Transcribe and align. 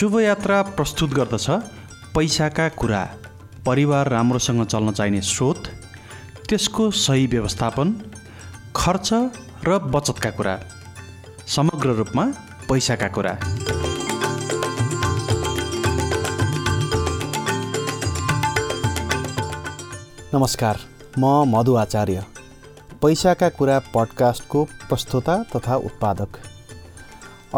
शुभयात्रा 0.00 0.62
प्रस्तुत 0.62 1.10
गर्दछ। 1.10 1.50
पैसाका 2.16 2.68
कुरा। 2.68 3.10
परिवार 3.66 4.08
राम्रोसँग 4.08 4.66
चल्न 4.66 4.92
चाहिने 4.92 5.20
स्रोत। 5.20 5.66
त्यसको 6.48 6.90
सही 6.90 7.26
व्यवस्थापन। 7.26 7.92
खर्च 8.76 9.10
र 9.64 9.78
बचतका 9.78 10.30
कुरा। 10.30 10.60
समग्र 11.46 11.88
रूपमा 11.88 12.24
पैसाका 12.68 13.08
कुरा। 13.08 13.38
नमस्कार 20.34 20.80
म 21.18 21.44
मधु 21.46 21.74
आचार्य। 21.74 22.24
पैसाका 23.02 23.48
कुरा 23.48 23.78
पडकास्टको 23.78 24.64
प्रस्तोता 24.64 25.42
तथा 25.42 25.76
उत्पादक। 25.76 26.49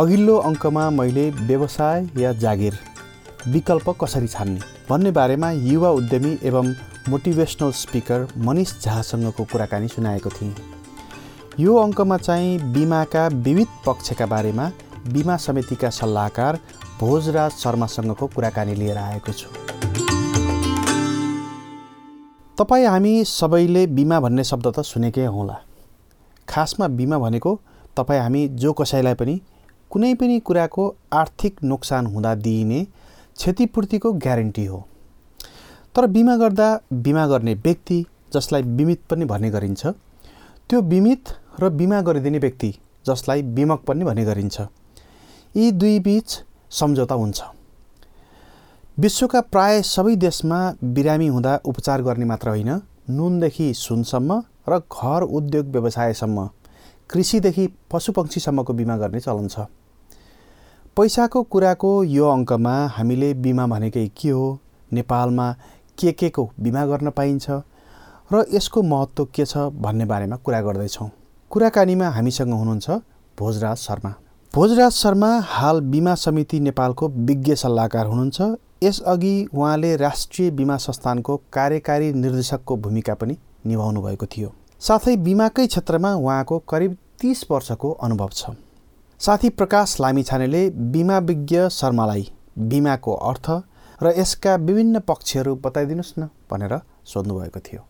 अघिल्लो 0.00 0.36
अङ्कमा 0.38 0.88
मैले 0.90 1.28
व्यवसाय 1.30 2.04
या 2.18 2.32
जागिर 2.42 2.74
विकल्प 3.52 3.88
कसरी 4.00 4.28
छान्ने 4.28 4.60
भन्ने 4.88 5.10
बारेमा 5.18 5.50
युवा 5.50 5.90
उद्यमी 5.98 6.30
एवं 6.48 6.72
मोटिभेसनल 7.08 7.70
स्पिकर 7.80 8.26
मनिष 8.46 8.72
झासँगको 8.84 9.44
कुराकानी 9.52 9.88
सुनाएको 9.88 10.30
थिएँ। 10.30 10.54
यो 11.60 11.76
अङ्कमा 11.76 12.16
चाहिँ 12.16 12.72
बिमाका 12.72 13.26
विविध 13.44 13.68
पक्षका 13.86 14.26
बारेमा 14.26 14.70
बिमा 15.12 15.36
समितिका 15.36 15.90
सल्लाहकार 15.90 16.58
भोजराज 17.00 17.52
शर्मासँगको 17.60 18.26
कुराकानी 18.34 18.74
लिएर 18.74 18.98
आएको 18.98 19.32
छु। 19.32 19.48
तपाईँ 22.58 22.86
हामी 22.86 23.14
सबैले 23.28 23.86
बिमा 23.92 24.20
भन्ने 24.20 24.44
शब्द 24.44 24.72
त 24.72 24.88
सुनेकै 24.88 25.26
होला। 25.36 25.60
खासमा 26.48 26.88
बिमा 26.98 27.18
भनेको 27.18 27.58
तपाईँ 27.96 28.20
हामी 28.20 28.48
जो 28.56 28.72
कसैलाई 28.72 29.14
पनि 29.14 29.40
कुनै 29.92 30.14
पनि 30.14 30.38
कुराको 30.40 30.84
आर्थिक 31.12 31.62
नोक्सान 31.64 32.06
हुँदा 32.06 32.34
दिइने 32.34 32.84
क्षतिपूर्तिको 33.38 34.12
ग्यारेन्टी 34.24 34.64
हो। 34.66 34.78
तर 35.94 36.06
बिमा 36.06 36.36
गर्दा 36.36 36.68
बिमा 36.94 37.26
गर्ने 37.26 37.54
व्यक्ति 37.56 38.04
जसलाई 38.34 38.62
बिमित 38.78 39.00
पनि 39.10 39.24
भन्ने 39.24 39.50
गरिन्छ 39.50 39.86
त्यो 40.70 40.80
बिमित 40.82 41.32
र 41.60 41.68
बिमा 41.70 42.00
गरिदिने 42.00 42.38
व्यक्ति 42.38 42.70
जसलाई 43.06 43.42
बिमक 43.56 43.84
पनि 43.88 44.04
भन्ने 44.04 44.24
गरिन्छ 44.24 44.60
यी 45.54 45.70
दुई 45.72 45.98
बिच 46.00 46.38
सम्झौता 46.70 47.14
हुन्छ। 47.14 47.42
विश्वका 48.98 49.40
प्राय 49.42 49.82
सबै 49.82 50.14
देशमा 50.16 50.58
बिरामी 50.94 51.26
हुँदा 51.26 51.60
उपचार 51.64 52.02
गर्ने 52.02 52.24
मात्र 52.24 52.48
होइन 52.48 52.80
नुनदेखि 53.10 53.72
सुनसम्म 53.74 54.40
र 54.68 54.78
घर 54.78 55.22
उद्योग 55.30 55.66
व्यवसायसम्म 55.66 56.48
कृषिदेखि 57.10 57.66
पशुपक्षीसम्मको 57.92 58.72
बिमा 58.72 58.96
गर्ने 58.96 59.20
चलन 59.20 59.48
छ। 59.48 59.68
पैसाको 60.96 61.42
कुराको 61.42 61.90
यो 62.04 62.28
अङ्कमा 62.28 62.72
हामीले 62.86 63.32
बिमा 63.34 63.66
भनेकै 63.66 64.06
के 64.12 64.28
हो? 64.28 64.58
नेपालमा 64.92 65.46
के 65.98 66.12
के 66.12 66.28
को 66.28 66.42
बिमा 66.60 66.84
गर्न 66.86 67.10
पाइन्छ? 67.10 67.50
र 68.32 68.44
यसको 68.52 68.82
महत्त्व 68.82 69.24
के 69.24 69.44
छ 69.44 69.56
भन्ने 69.72 70.04
बारेमा 70.04 70.36
कुरा 70.36 70.60
गर्दैछौँ। 70.60 71.08
कुराकानीमा 71.50 72.08
हामीसँग 72.08 72.52
हुनुहुन्छ 72.52 72.90
भोजराज 73.38 73.76
शर्मा। 73.76 74.12
भोजराज 74.54 74.92
शर्मा 74.92 75.30
हाल 75.40 75.80
बिमा 75.80 76.14
समिति 76.14 76.60
नेपालको 76.60 77.08
विज्ञ 77.08 77.54
सल्लाहकार 77.54 78.06
हुनुहुन्छ। 78.06 78.40
यसअघि 78.84 79.48
उहाँले 79.54 79.94
राष्ट्रिय 79.96 80.50
बिमा 80.50 80.76
संस्थानको 80.76 81.36
कार्यकारी 81.52 82.12
निर्देशकको 82.12 82.76
भूमिका 82.76 83.14
पनि 83.14 83.36
निभाउनु 83.66 84.02
भएको 84.02 84.26
थियो। 84.26 84.52
साथै 84.80 85.16
बिमाकै 85.16 85.66
क्षेत्रमा 85.66 86.14
उहाँको 86.14 86.58
करिब 86.68 86.96
तिस 87.20 87.44
वर्षको 87.50 87.90
अनुभव 87.90 88.28
छ। 88.32 88.50
साथी 89.22 89.48
प्रकाश 89.50 89.94
लामिछानेले 90.00 90.60
बिमा 90.92 91.18
विज्ञ 91.20 91.58
शर्मालाई 91.70 92.24
बिमाको 92.70 93.12
अर्थ 93.28 93.50
र 94.00 94.10
यसका 94.18 94.54
विभिन्न 94.58 95.00
पक्षहरू 95.00 95.54
बताइदिनुहोस् 95.62 96.18
न 96.18 96.26
भनेर 96.50 96.74
सोध्नुभएको 97.06 97.60
थियो। 97.60 97.80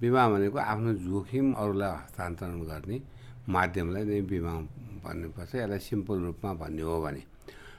बिमा 0.00 0.28
भनेको 0.28 0.58
आफ्नो 0.62 0.92
जोखिम 1.00 1.52
अरूलाई 1.54 1.90
हस्तान्तरण 1.92 2.60
गर्ने 2.68 3.00
माध्यमलाई 3.48 4.04
नै 4.04 4.20
बिमा 4.28 4.52
भन्नुपर्छ 5.00 5.54
यसलाई 5.54 5.78
सिम्पल 5.80 6.18
रूपमा 6.28 6.52
भन्ने 6.60 6.82
हो 6.84 7.00
भने। 7.00 7.22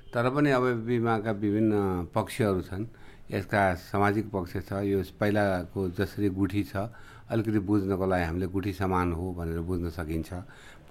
तर 0.10 0.30
पनि 0.34 0.50
अब 0.58 0.66
बिमाका 0.90 1.32
विभिन्न 1.38 2.10
पक्षहरू 2.10 2.62
छन् 2.66 2.86
यसका 3.30 3.62
सामाजिक 3.94 4.26
पक्ष 4.34 4.54
छ 4.66 4.82
यो 4.90 5.06
पहिलाको 5.22 5.90
जसरी 6.02 6.30
गुठी 6.34 6.64
छ 6.66 6.90
अलिकति 7.30 7.60
बुझ्नको 7.62 8.06
लागि 8.06 8.26
हामीले 8.26 8.48
गुठी 8.50 8.74
समान 8.74 9.14
हो 9.14 9.32
भनेर 9.38 9.62
बुझ्न 9.70 9.90
सकिन्छ। 9.94 10.34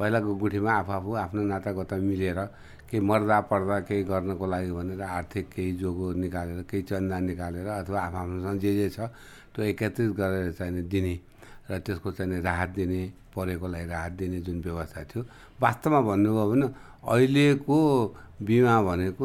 पहिलाको 0.02 0.34
गुठीमा 0.42 0.72
आफू 0.82 0.92
आफू 0.98 1.10
आफ्नो 1.24 1.42
नातागोता 1.46 1.96
मिलेर 2.10 2.38
केही 2.90 3.00
मर्दा 3.00 3.38
पर्दा 3.46 3.78
केही 3.86 4.02
गर्नको 4.10 4.46
लागि 4.52 4.70
भनेर 4.74 5.00
आर्थिक 5.00 5.46
केही 5.54 5.72
जोगो 5.78 6.12
निकालेर 6.18 6.60
केही 6.70 6.82
चन्दा 6.90 7.18
निकालेर 7.30 7.66
अथवा 7.80 7.98
आफू 8.06 8.16
आफ्नोसँग 8.18 8.58
जे 8.60 8.72
जे 8.76 8.88
छ 8.90 9.08
त्यो 9.54 9.62
एकत्रित 9.64 10.10
गरेर 10.18 10.52
चाहिँ 10.58 10.82
दिने 10.90 11.14
र 11.70 11.78
त्यसको 11.86 12.10
चाहिँ 12.18 12.42
राहत 12.42 12.70
दिने 12.76 13.02
परेको 13.32 13.66
लागि 13.68 13.86
राहत 13.86 14.12
दिने 14.18 14.38
जुन 14.44 14.60
व्यवस्था 14.60 15.02
थियो। 15.08 15.22
वास्तवमा 15.62 16.00
भन्नुभयो 16.08 16.44
भने 16.50 16.66
अहिलेको 17.06 17.78
बिमा 18.42 18.74
भनेको 18.82 19.24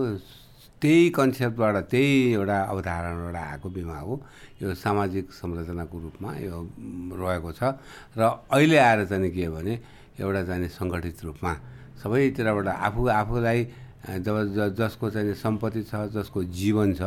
त्यही 0.82 1.10
कन्सेप्टबाट 1.18 1.76
त्यही 1.92 2.34
एउटा 2.34 2.58
अवधारणाबाट 2.72 3.36
आएको 3.36 3.68
बिमा 3.68 3.98
हो। 4.00 4.14
यो 4.62 4.74
सामाजिक 4.78 5.26
संरचनाको 5.34 5.96
रूपमा 6.00 6.32
यो 6.46 6.56
रहेको 7.20 7.52
छ। 7.52 7.62
र 8.16 8.22
अहिले 8.54 8.78
आएर 8.78 9.06
चाहिँ 9.10 9.32
के 9.34 9.50
भने 9.50 9.74
एउटा 10.20 10.42
चाहिँ 10.44 10.68
सङ्गठित 10.80 11.24
रूपमा 11.26 11.54
सबैतिरबाट 12.04 12.68
आफू 12.68 13.02
आफूलाई 13.22 13.60
जब 14.26 14.36
जसको 14.78 15.10
चाहिँ 15.10 15.34
सम्पत्ति 15.34 15.82
छ 15.90 15.96
जसको 16.14 16.44
जीवन 16.44 16.94
छ 17.00 17.02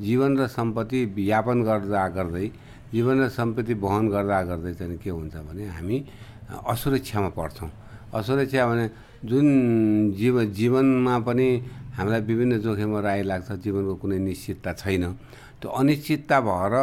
जीवन 0.00 0.38
र 0.38 0.46
सम्पत्ति 0.48 1.00
यापन 1.30 1.62
गर्दा 1.62 2.08
गर्दै 2.16 2.46
जीवन 2.92 3.16
र 3.20 3.28
सम्पत्ति 3.28 3.74
वहन 3.84 4.08
गर्दा 4.08 4.42
गर्दै 4.50 4.72
चाहिँ 4.74 4.98
के 4.98 5.10
हुन्छ 5.10 5.34
भने 5.48 5.66
हामी 5.76 5.96
असुरक्षामा 6.48 7.28
पर्छौँ। 7.38 7.70
असुरक्षा 8.14 8.66
भने 8.66 8.86
जुन 9.28 9.46
जीव 10.16 10.44
जीवनमा 10.58 11.18
पनि 11.26 11.48
हामीलाई 11.98 12.20
विभिन्न 12.30 12.58
जोखिमहरू 12.64 13.08
आइलाग्छ 13.08 13.50
जीवनको 13.64 13.94
कुनै 14.02 14.18
निश्चितता 14.18 14.72
छैन 14.80 15.04
त्यो 15.60 15.68
अनिश्चितता 15.68 16.36
भएर 16.40 16.74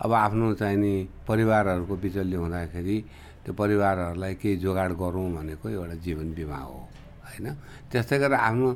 अब 0.00 0.12
आफ्नो 0.24 0.46
चाहिने 0.56 0.92
परिवारहरूको 1.28 1.94
बिचल्य 2.02 2.36
हुँदाखेरि 2.36 2.96
त्यो 3.44 3.52
परिवारहरूलाई 3.54 4.34
केही 4.36 4.56
जोगाड 4.62 4.90
गरौँ 5.00 5.28
भनेको 5.36 5.66
एउटा 5.68 5.96
जीवन 6.04 6.28
बिमा 6.36 6.58
हो 6.60 6.78
होइन? 7.26 7.46
त्यस्तै 7.90 8.18
गरेर 8.22 8.38
आफ्नो 8.38 8.68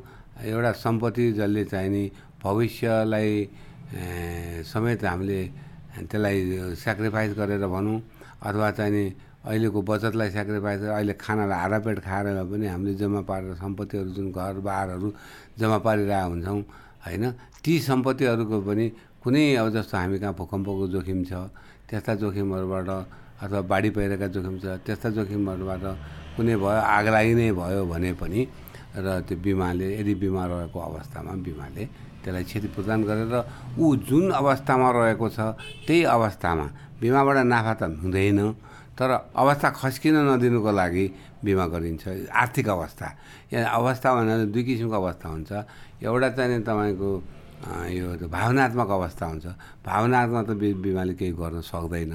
एउटा 0.42 0.70
सम्पत्ति 0.84 1.25
जसले 1.38 1.64
चाहिने 1.72 2.02
भविष्यलाई 2.42 3.30
समेत 4.64 5.04
हामीले 5.04 5.41
त्यसलाई 6.10 6.36
सेक्रिफाइस 6.80 7.30
गरेर 7.38 7.64
भनौँ 7.66 7.98
अथवा 8.42 8.70
चाहिने 8.78 9.04
अहिलेको 9.44 9.80
बचतलाई 9.84 10.30
सेक्रिफाइस 10.32 10.81
अहिले 10.96 11.14
खानालाई 11.20 11.58
आधा 11.64 11.78
पेट 11.84 11.98
खाएर 12.00 12.26
पनि 12.48 12.66
हामीले 12.66 12.94
जम्मा 12.96 13.20
पारेर 13.28 13.54
सम्पत्तिहरू 13.60 14.10
जुन 14.16 14.26
घरबारहरू 14.32 15.08
जम्मा 15.60 15.78
पारिरहेको 15.86 16.31
हुन्छौँ 16.32 16.60
होइन? 17.04 17.25
ती 17.64 17.72
सम्पत्तिहरूको 17.81 18.56
पनि 18.69 18.86
कुनै 19.22 19.44
अब 19.60 19.69
जस्तो 19.76 19.94
हामी 19.96 20.19
कहाँ 20.19 20.34
भूकम्पको 20.41 20.84
जोखिम 20.94 21.20
छ 21.28 21.32
त्यस्ता 21.88 22.12
जोखिमहरूबाट 22.20 22.88
अथवा 23.44 23.60
बाढी 23.72 23.91
पहिरोका 23.97 24.27
जोखिम 24.34 24.56
छ 24.65 24.65
त्यस्ता 24.84 25.09
जोखिमहरूबाट 25.16 25.84
कुनै 26.37 26.55
भयो 26.56 26.81
आगलागी 26.97 27.32
नै 27.41 27.49
भयो 27.60 27.82
भने 27.93 28.10
पनि 28.21 28.41
र 29.05 29.06
त्यो 29.28 29.37
बिमाले 29.44 29.87
यदि 30.00 30.15
बिमा 30.22 30.43
रहेको 30.50 30.78
अवस्थामा 30.91 31.32
बिमाले 31.47 31.82
त्यसलाई 32.25 32.44
क्षति 32.49 32.69
प्रदान 32.75 33.00
गरेर 33.05 33.34
ऊ 33.77 33.84
जुन 34.09 34.25
अवस्थामा 34.41 34.88
रहेको 34.97 35.27
छ 35.37 35.38
त्यही 35.87 36.03
अवस्थामा 36.16 36.66
बिमाबाट 37.03 37.37
नाफा 37.52 37.73
त 37.81 37.82
हुँदैन 38.00 38.41
तर 38.94 39.11
अवस्था 39.35 39.69
खस्किन 39.82 40.17
नदिनुको 40.31 40.70
लागि 40.70 41.05
बिमा 41.44 41.67
गरिन्छ। 41.67 42.31
आर्थिक 42.31 42.69
अवस्था। 42.69 43.06
यहाँ 43.52 43.69
अवस्था 43.75 44.08
भन्नाले 44.14 44.46
दुई 44.55 44.62
किसिमको 44.62 44.94
अवस्था 44.94 45.26
हुन्छ। 45.35 45.50
एउटा 46.06 46.29
चाहिँ 46.38 46.62
तपाईँको 46.62 47.11
यो 47.91 48.06
भावनात्मक 48.31 48.91
अवस्था 48.99 49.25
हुन्छ। 49.26 49.46
भावनात्मक 49.82 50.44
त 50.46 50.50
बिमाले 50.55 51.14
केही 51.19 51.32
गर्न 51.35 51.61
सक्दैन। 51.67 52.14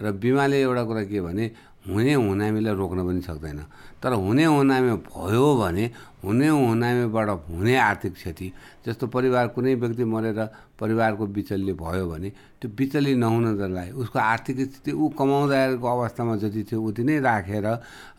र 0.00 0.12
बिमाले 0.16 0.60
एउटा 0.62 0.82
कुरा 0.84 1.02
के 1.04 1.20
भने 1.20 1.44
हुने 1.80 2.14
हुनामीलाई 2.14 2.74
रोक्न 2.76 3.00
पनि 3.08 3.20
सक्दैन। 3.24 3.60
तर 4.02 4.12
हुने 4.12 4.44
हुनामी 4.44 4.92
भयो 5.08 5.46
भने 5.56 5.84
हुने 6.24 6.48
हुनामीबाट 6.48 7.28
हुने 7.48 7.76
आर्थिक 7.76 8.12
क्षति 8.14 8.52
जस्तो 8.86 9.06
परिवार 9.08 9.48
कुनै 9.56 9.74
व्यक्ति 9.80 10.04
मरेर 10.04 10.40
परिवारको 10.76 11.26
बिचल्य 11.26 11.72
भयो 11.72 12.04
भने 12.08 12.28
त्यो 12.60 12.68
बिचल्य 12.76 13.14
नहुनलाई 13.16 13.90
उसको 13.96 14.18
आर्थिक 14.18 14.56
स्थिति 14.60 14.92
ऊ 14.92 15.08
कमाउँदाको 15.18 15.86
अवस्थामा 15.88 16.36
जति 16.36 16.62
थियो 16.68 16.80
उति 16.80 17.02
नै 17.04 17.18
राखेर 17.20 17.66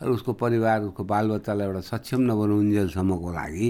र 0.02 0.10
उसको 0.10 0.32
परिवार 0.42 0.80
उसको 0.90 1.02
बालबच्चालाई 1.06 1.66
एउटा 1.66 1.80
सक्षम 1.86 2.20
नबनाउन्जेलसम्मको 2.30 3.30
लागि 3.32 3.66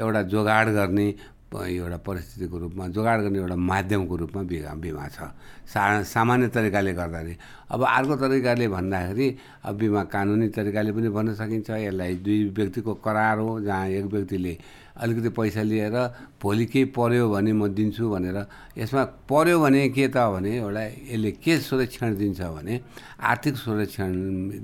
एउटा 0.00 0.22
जोगाड 0.32 0.66
गर्ने 0.76 1.08
एउटा 1.54 1.96
परिस्थितिको 2.02 2.56
रूपमा 2.58 2.86
जोगाड 2.90 3.20
गर्ने 3.22 3.38
एउटा 3.38 3.56
माध्यमको 3.56 4.14
रूपमा 4.16 4.42
बिमा 4.50 4.72
बिमा 4.82 5.06
छ। 5.08 5.30
सा 5.66 6.02
सामान्य 6.02 6.48
तरिकाले 6.50 6.92
गर्दाखेरि। 6.92 7.34
अब 7.70 7.80
अर्को 7.86 8.14
तरिकाले 8.16 8.66
भन्दाखेरि 8.68 9.28
अब 9.64 9.74
बिमा 9.78 10.02
कानुनी 10.10 10.48
तरिकाले 10.50 10.90
पनि 10.92 11.08
भन्न 11.08 11.34
सकिन्छ। 11.34 11.70
यसलाई 11.70 12.14
दुई 12.26 12.38
व्यक्तिको 12.50 12.92
करार 12.98 13.38
हो 13.38 13.60
जहाँ 13.62 13.88
एक 13.88 14.04
व्यक्तिले 14.04 14.58
अलिकति 14.96 15.28
पैसा 15.38 15.62
लिएर 15.62 15.96
भोलि 16.42 16.66
केही 16.66 16.84
पऱ्यो 16.90 17.24
भने 17.30 17.52
म 17.52 17.68
दिन्छु 17.68 18.04
भनेर। 18.10 18.38
यसमा 18.78 19.04
पऱ्यो 19.30 19.56
भने 19.60 19.88
के 19.94 20.08
त 20.08 20.16
भने 20.16 20.50
एउटा 20.60 20.82
यसले 21.14 21.30
के 21.40 21.58
सुरक्षण 21.62 22.16
दिन्छ 22.16 22.40
भने 22.42 22.74
आर्थिक 23.22 23.54
सुरक्षण 23.56 24.10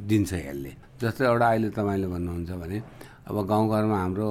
दिन्छ 0.09 0.33
यसले। 0.35 0.73
जस्तै 0.99 1.25
एउटा 1.25 1.47
अहिले 1.47 1.69
तपाईँले 1.71 2.07
भन्नुहुन्छ 2.07 2.51
भने 2.59 2.79
अब 3.29 3.37
गाउँघरमा 3.47 3.97
हाम्रो 4.03 4.27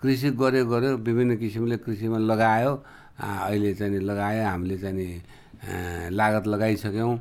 कृषि 0.00 0.30
गऱ्यो 0.40 0.64
गऱ्यो 0.72 0.90
विभिन्न 1.04 1.36
किसिमले 1.36 1.76
कृषिमा 1.84 2.18
लगायो। 2.30 2.72
अहिले 3.20 3.72
चाहिँ 3.76 4.00
लगायो। 4.00 4.44
हामीले 4.48 4.76
चाहिँ 4.80 4.96
नि 4.96 5.08
लागत 6.16 6.46
लगाइसक्यौँ। 6.48 7.12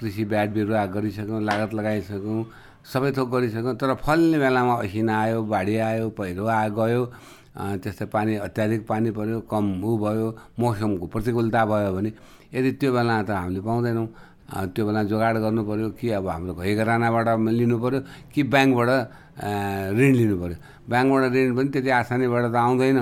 कृषि 0.00 0.24
ब्याड 0.24 0.48
बिरुवा 0.56 0.84
गरिसक्यौँ 0.96 1.40
लागत 1.44 1.74
लगाइसक्यौँ। 1.74 2.44
सबै 2.92 3.10
थोक 3.16 3.28
गरिसक्यौँ 3.30 3.74
तर 3.76 3.94
फल्ने 4.00 4.38
बेलामा 4.38 4.74
असिना 4.80 5.12
आयो 5.20 5.42
बाढी 5.44 5.76
आयो 5.76 6.08
पहिरो 6.16 6.44
आयो 6.46 6.70
गयो। 6.72 7.02
त्यस्तै 7.56 8.06
पानी 8.12 8.34
अत्याधिक 8.46 8.86
पानी 8.88 9.10
पऱ्यो 9.12 9.40
कम 9.50 9.64
ऊ 9.84 9.90
भयो 9.98 10.26
मौसमको 10.60 11.06
प्रतिकूलता 11.12 11.64
भयो 11.68 11.92
भने 11.96 12.10
यदि 12.54 12.70
त्यो 12.80 12.92
बेला 12.96 13.22
त 13.28 13.30
हामीले 13.30 13.60
पाउँदैनौँ। 13.60 14.08
त्यो 14.72 14.82
बेला 14.86 15.02
जोगाड 15.10 15.36
गर्नु 15.44 15.62
पऱ्यो 15.68 15.88
कि 15.98 16.06
अब 16.16 16.28
हाम्रो 16.28 16.52
घैगरानाबाट 16.54 17.28
लिनु 17.58 17.76
पऱ्यो 17.82 18.00
कि 18.32 18.40
ब्याङ्कबाट 18.52 18.90
ऋण 19.36 20.12
लिनु 20.18 20.36
पऱ्यो 20.40 20.56
ब्याङ्कबाट 20.88 21.32
ऋण 21.34 21.50
पनि 21.56 21.68
त्यति 21.74 21.90
आसानीबाट 22.00 22.44
त 22.52 22.56
आउँदैन 22.56 22.98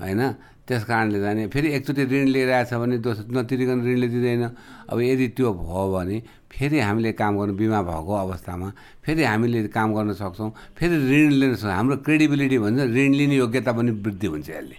होइन? 0.00 0.22
त्यस 0.64 0.84
कारणले 0.88 1.20
जाने। 1.20 1.42
फेरि 1.52 1.68
एकचोटि 1.76 2.04
ऋण 2.08 2.24
लिइरहेछ 2.32 2.72
भने 2.80 2.96
दोस्रो 3.04 3.28
नतिरिकन 3.36 3.78
ऋणले 3.84 4.08
दिँदैन 4.08 4.44
अब 4.88 4.98
यदि 5.00 5.26
त्यो 5.36 5.52
भयो 5.60 5.84
भने 5.92 6.16
फेरि 6.48 6.78
हामीले 6.80 7.12
काम 7.20 7.32
गर्नु 7.36 7.54
बिमा 7.60 7.80
भएको 7.84 8.12
अवस्थामा 8.24 8.68
फेरि 9.04 9.22
हामीले 9.28 9.68
काम 9.68 9.88
गर्न 9.92 10.12
सक्छौँ। 10.16 10.50
फेरि 10.72 10.96
ऋण 11.04 11.30
लिन 11.36 11.52
सक्छौँ। 11.60 11.72
हाम्रो 11.76 11.96
क्रेडिबिलिटी 12.00 12.58
भन्छ 12.64 12.80
ऋण 12.96 13.12
लिने 13.12 13.36
योग्यता 13.44 13.72
पनि 13.76 13.90
वृद्धि 14.00 14.26
हुन्छ 14.26 14.48
यसले 14.50 14.76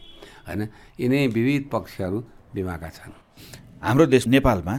होइन? 0.50 0.62
यिनै 1.00 1.28
विविध 1.38 1.64
पक्षहरू 1.70 2.18
बिमाका 2.56 2.90
छन्। 2.90 3.14
हाम्रो 3.86 4.06
देश 4.10 4.26
नेपालमा 4.26 4.74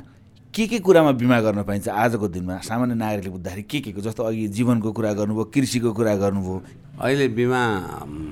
के 0.56 0.66
के 0.66 0.78
कुरामा 0.80 1.12
बिमा 1.20 1.40
गर्न 1.44 1.62
पाइन्छ 1.68 1.88
आजको 1.92 2.28
दिनमा? 2.32 2.64
सामान्य 2.64 2.94
नागरिकले 2.96 3.28
बुझ्दाखेरि 3.28 3.62
के 3.68 3.78
के 3.84 4.00
जस्तो 4.00 4.22
अघि 4.24 4.48
जीवनको 4.56 4.88
कुरा 4.88 5.12
गर्नुभयो 5.12 5.44
कृषिको 5.52 5.92
कुरा 5.92 6.14
गर्नुभयो। 6.16 6.56
अहिले 6.96 7.28
बिमा 7.36 7.60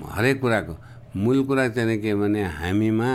हरेक 0.09 0.41
कुराको 0.41 0.75
मूल 1.21 1.45
कुरा 1.45 1.69
चाहिँ 1.77 2.01
के 2.01 2.15
भने 2.17 2.43
हामीमा 2.65 3.11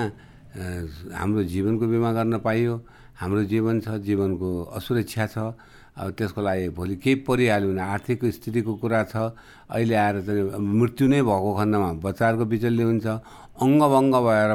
हाम्रो 1.17 1.41
जीवनको 1.41 1.85
बिमा 1.89 2.09
गर्न 2.13 2.37
पाइयो। 2.37 2.75
हाम्रो 3.17 3.43
जीवन 3.49 3.81
छ 3.81 3.97
जीवनको 4.05 4.77
असुरक्षा 4.77 5.25
छ। 5.25 5.37
अब 5.99 6.09
त्यसको 6.15 6.41
लागि 6.41 6.69
भोलि 6.79 6.95
केही 7.03 7.15
परिहाल्यो 7.27 7.69
भने 7.69 7.83
आर्थिक 7.83 8.19
स्थितिको 8.39 8.73
कुरा 8.79 9.03
छ। 9.11 9.15
अहिले 9.67 9.95
आएर 9.95 10.15
चाहिँ 10.23 10.43
मृत्यु 10.55 11.05
नै 11.11 11.21
भएको 11.27 11.51
खण्डमा 11.59 11.89
बच्चाहरूको 11.99 12.45
बिचल्ली 12.47 12.83
हुन्छ। 12.87 13.07
अङ्गभङ्ग 13.59 14.15
भएर 14.23 14.51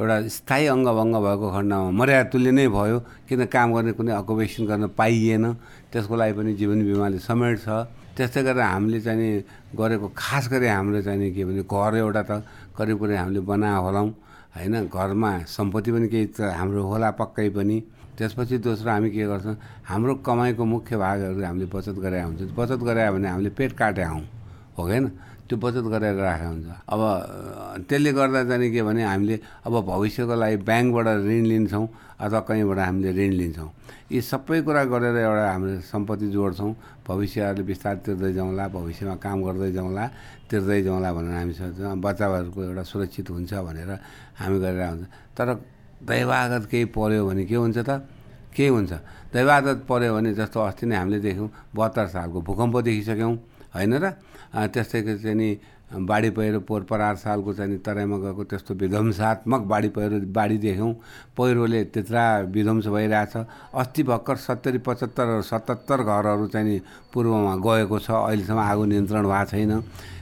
एउटा 0.00 0.16
स्थायी 0.40 0.66
अङ्गभङ्ग 0.72 1.14
भएको 1.20 1.46
खण्डमा 1.52 1.90
मर्यादा 2.00 2.28
तुल्य 2.32 2.50
नै 2.56 2.66
भयो। 2.72 2.98
किन 3.28 3.44
काम 3.52 3.68
गर्ने 3.76 3.92
कुनै 3.92 4.12
अकुपेसन 4.24 4.64
गर्न 4.64 4.84
पाइएन। 4.96 5.44
त्यसको 5.92 6.14
लागि 6.16 6.32
पनि 6.32 6.50
जीवन 6.56 6.78
बिमाले 6.88 7.18
समेट 7.20 7.56
छ 7.60 7.68
त्यस्तै 8.16 8.40
गरेर 8.48 8.64
हामीले 8.64 9.00
चाहिँ 9.04 9.44
गरेको 9.76 10.06
खास 10.16 10.48
गरी 10.48 10.66
हाम्रो 10.66 11.00
चाहिँ 11.04 11.30
के 11.36 11.44
भने 11.44 11.62
घर 11.68 11.92
एउटा 12.00 12.22
त 12.24 12.30
करिब 12.72 12.96
करिब 13.00 13.16
हामीले 13.20 13.40
बनाए 13.44 13.76
होलाौँ 13.84 14.08
होइन 14.56 14.74
घरमा 14.88 15.30
सम्पत्ति 15.46 15.90
पनि 15.92 16.08
केही 16.08 16.26
हाम्रो 16.40 16.80
होला 16.88 17.10
पक्कै 17.20 17.48
पनि। 17.52 17.76
त्यसपछि 18.20 18.56
दोस्रो 18.60 18.90
हामी 18.90 19.08
के 19.10 19.24
गर्छौँ 19.24 19.56
हाम्रो 19.88 20.14
कमाइको 20.20 20.64
मुख्य 20.64 20.96
भागहरू 21.00 21.40
हामीले 21.40 21.66
बचत 21.72 21.96
गरे 22.04 22.20
हुन्छ 22.20 22.52
बचत 22.52 22.80
गरे 22.84 23.10
भने 23.16 23.28
हामीले 23.32 23.50
पेट 23.56 23.72
काटे 23.72 24.04
हौँ 24.04 24.24
हो 24.76 24.82
होइन? 24.84 25.04
त्यो 25.48 25.58
बचत 25.58 25.84
गरेर 25.90 26.14
राखेको 26.14 26.48
हुन्छ। 26.52 26.68
अब 26.94 27.00
त्यसले 27.88 28.10
गर्दा 28.12 28.40
चाहिँ 28.46 28.70
के 28.70 28.82
भने 28.86 29.02
हामीले 29.02 29.36
अब 29.66 29.74
भविष्यको 29.82 30.34
लागि 30.36 30.56
ब्याङ्कबाट 30.62 31.06
ऋण 31.26 31.44
लिन्छौँ 31.50 31.86
अथवा 32.22 32.40
कहीँबाट 32.46 32.78
हामीले 32.78 33.10
ऋण 33.18 33.32
लिन्छौँ। 33.40 33.70
यी 34.14 34.20
सबै 34.20 34.60
कुरा 34.62 34.82
गरेर 34.94 35.16
एउटा 35.16 35.44
हामीले 35.50 35.80
सम्पत्ति 35.90 36.26
जोड्छौँ। 36.30 36.72
भविष्यहरूले 37.02 37.64
बिस्तारै 37.66 37.98
तिर्दै 38.06 38.32
जाउँला 38.38 38.64
भविष्यमा 38.78 39.14
काम 39.18 39.38
गर्दै 39.42 39.70
जाउँला 39.74 40.04
तिर्दै 40.46 40.82
जाउँला 40.86 41.08
भनेर 41.18 41.34
हामी 41.34 41.54
सोच्छौँ 41.58 41.98
बच्चाहरूको 41.98 42.60
एउटा 42.70 42.82
सुरक्षित 42.86 43.26
हुन्छ 43.34 43.52
भनेर 43.66 43.90
हामी 44.38 44.56
गरेर 44.62 44.82
हुन्छ 44.86 45.04
तर 45.34 45.48
दैवागत 46.02 46.64
केही 46.70 46.84
पऱ्यो 46.96 47.26
भने 47.28 47.44
के 47.44 47.54
हुन्छ 47.54 47.78
त? 47.78 47.90
के 48.56 48.68
हुन्छ? 48.68 48.92
दैवागत 49.32 49.84
पऱ्यो 49.88 50.14
भने 50.14 50.32
जस्तो 50.34 50.58
अस्ति 50.60 50.86
नै 50.86 50.96
हामीले 50.96 51.20
देख्यौँ 51.20 51.50
बहत्तर 51.74 52.06
सालको 52.08 52.40
भूकम्प 52.40 52.76
देखिसक्यौँ 52.80 53.34
होइन 53.74 53.94
र? 53.94 54.04
त्यस्तै 54.50 55.00
चाहिँ 55.22 55.36
नि 55.36 55.50
बाढी 55.90 56.30
पहिरो 56.30 56.60
पोहोर 56.62 56.82
परार 56.86 57.16
सालको 57.18 57.52
चाहिँ 57.54 57.78
तराईमा 57.82 58.16
गएको 58.22 58.42
त्यस्तो 58.46 58.74
विध्वंसात्मक 58.74 59.60
बाढी 59.66 59.88
पहिरो 59.90 60.18
बाढी 60.30 60.58
देख्यौँ। 60.58 60.92
पहिरोले 61.34 61.80
त्यत्रा 61.90 62.24
विध्वंस 62.46 62.86
भइरहेछ। 62.86 63.34
अस्ति 63.74 64.02
भर्खर 64.06 64.36
सत्तरी 64.38 64.78
पचहत्तर 64.86 65.42
सतहत्तर 65.42 65.98
घरहरू 66.02 66.46
चाहिँ 66.46 66.80
पूर्वमा 67.10 67.54
गएको 67.58 67.98
छ। 67.98 68.10
अहिलेसम्म 68.10 68.58
आगो 68.58 68.84
नियन्त्रण 68.86 69.24
भएको 69.26 69.50
छैन। 69.50 69.72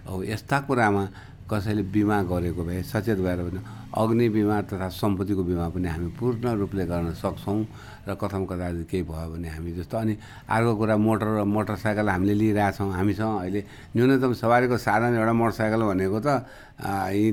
अब 0.08 0.24
यस्ता 0.24 0.56
कुरामा 0.64 1.04
कसैले 1.48 1.82
बिमा 1.88 2.16
गरेको 2.28 2.62
भए 2.64 2.82
सचेत 2.84 3.18
भएर 3.24 3.40
पनि 3.48 3.60
अग्नि 3.96 4.28
बिमा 4.28 4.56
तथा 4.68 4.88
सम्पत्तिको 4.92 5.42
बिमा 5.48 5.68
पनि 5.72 5.88
हामी 5.88 6.08
पूर्ण 6.20 6.44
रूपले 6.60 6.84
गर्न 6.86 7.12
सक्छौँ 7.16 7.60
र 8.08 8.14
कथम 8.20 8.44
कता 8.44 8.84
केही 8.84 9.02
भयो 9.08 9.28
भने 9.32 9.48
हामी 9.48 9.72
जस्तो। 9.80 9.96
अनि 9.96 10.14
अर्को 10.44 10.72
कुरा 10.76 10.96
मोटर 10.96 11.44
मोटरसाइकल 11.44 12.08
हामीले 12.08 12.34
लिइरहेछौँ। 12.36 12.92
हामीसँग 12.92 13.32
अहिले 13.40 13.60
न्यूनतम 13.96 14.32
सवारीको 14.36 14.76
साधन 14.76 15.16
एउटा 15.16 15.32
मोटरसाइकल 15.32 15.82
भनेको 15.88 16.18
त 16.20 16.28